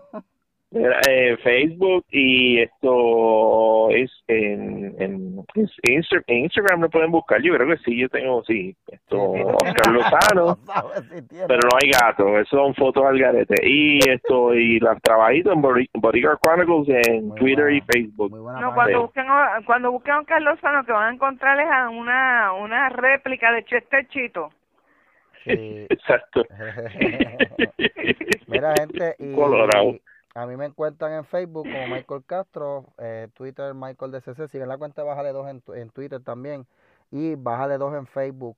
[0.72, 7.40] Eh, Facebook y esto es en, en, es Insta- en Instagram me pueden buscar.
[7.40, 9.16] Yo creo que sí, yo tengo, sí, esto.
[9.30, 10.58] Oscar Lozano.
[11.46, 13.54] Pero no hay gato, eso son fotos al garete.
[13.64, 18.30] Y esto, y las trabajito en Body- Bodyguard Chronicles en Muy Twitter buena, y Facebook.
[18.32, 21.60] Muy buena No, cuando busquen, a- cuando busquen a Carlos Sano, que van a encontrar
[21.60, 24.50] es a una, una réplica de Chester Chito.
[25.44, 25.52] Sí.
[25.90, 26.42] Exacto.
[28.48, 29.94] Mira, gente, y Colorado.
[30.36, 34.76] A mí me encuentran en Facebook como Michael Castro, eh, Twitter Michael DCC, siguen la
[34.78, 36.66] cuenta Bájale 2 en, en Twitter también
[37.10, 38.56] y Bájale 2 en Facebook.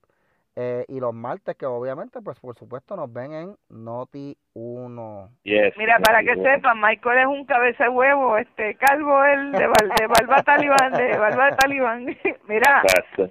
[0.55, 5.29] Eh, y los martes que obviamente, pues por supuesto nos ven en Noti 1.
[5.43, 5.73] Yes.
[5.77, 9.93] Mira, para que sepan, Michael es un cabeza de huevo, este, calvo, él, de, bal-
[9.97, 12.05] de barba talibán, de barba de talibán.
[12.49, 13.29] Mira, Exacto.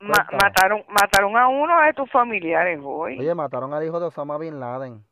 [0.00, 0.38] ma- Cuéntame.
[0.42, 3.18] mataron, mataron a uno de tus familiares hoy.
[3.18, 5.04] Oye, mataron al hijo de Osama Bin Laden.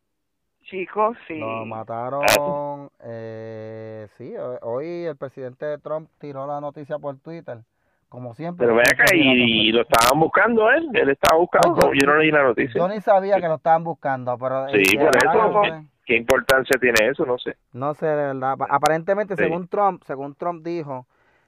[0.69, 1.39] Chicos, sí.
[1.39, 7.59] Lo mataron, eh, sí, ho- hoy el presidente Trump tiró la noticia por Twitter,
[8.11, 8.67] como siempre.
[8.67, 11.87] Pero ve acá, siempre tirando y, y lo estaban buscando él, él estaba buscando, Pues
[11.99, 12.79] yo- yo, no leí la noticia.
[12.79, 14.69] Yo ni sabía que lo estaban buscando, pero...
[14.69, 15.87] Sí, eh, por eso, que no ¿qué, sé.
[16.05, 17.25] qué importancia tiene eso?
[17.25, 17.57] No sé.
[17.73, 18.57] No sé, de verdad.
[18.59, 19.45] Pa- Aparentemente, Sí.
[19.45, 21.07] según Trump, según Trump dijo,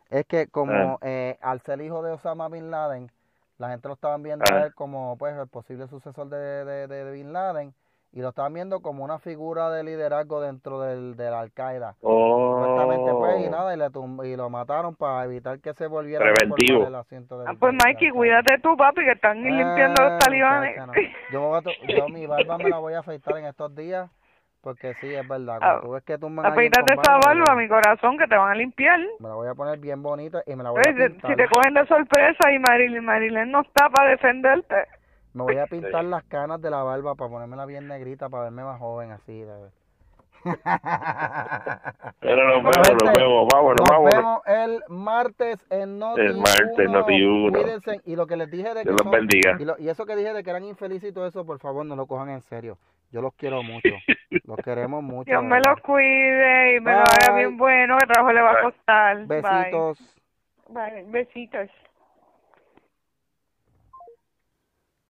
[0.09, 0.99] es que como Ah.
[1.03, 3.11] eh, al ser hijo de Osama Bin Laden,
[3.59, 4.55] la gente lo estaban viendo Ah.
[4.55, 7.75] a él como pues el posible sucesor de, de- de Bin Laden
[8.13, 11.95] y lo estaban viendo como una figura de liderazgo dentro del, de la Al-Qaeda.
[12.01, 15.87] Supuestamente, pues, y Oh, nada, y, le tum- y lo mataron para evitar que se
[15.87, 16.87] volviera a Preventivo.
[16.87, 20.77] el asiento del- Ah, pues Mikey, cuídate tú, papi, que están limpiando Ah, los talibanes.
[20.87, 20.93] no.
[21.33, 23.75] Yo, me voy a to- yo mi barba me la voy a afeitar en estos
[23.75, 24.11] días
[24.63, 25.59] porque sí, es verdad.
[25.63, 28.27] Ah, tú ves que tumban a alguien Afeítate con esa barba, yo mi corazón, que
[28.27, 28.99] te van a limpiar.
[29.21, 31.31] me la voy a poner bien bonita y me la voy a si- pintar.
[31.31, 34.75] si te cogen de sorpresa y Marilyn, Marilyn no está para defenderte.
[35.33, 38.65] Me voy a pintar las canas de la barba para ponérmela bien negrita para verme
[38.65, 39.41] más joven así.
[39.43, 39.71] De...
[42.21, 44.15] pero nos vemos, gente, nos vemos, vámonos, Nos vámonos.
[44.15, 46.91] vemos el martes en Noti El martes, 1.
[46.93, 47.53] Noti 1.
[47.61, 48.01] Cuídense.
[48.07, 49.57] Y lo que les dije de que Dios los bendiga.
[49.59, 51.85] y, lo- y eso que dije de que eran infelices y todo eso, por favor,
[51.87, 52.79] no lo cojan en serio.
[53.13, 53.89] Yo los quiero mucho.
[54.45, 55.29] Los queremos mucho.
[55.29, 57.37] Dios me los cuide y me lo haga Bye.
[57.37, 58.63] bien bueno, que trabajo le va a Bye.
[58.63, 59.27] costar.
[59.27, 59.99] Besitos.
[60.69, 60.91] Bye.
[61.03, 61.05] Bye.
[61.11, 61.69] Besitos.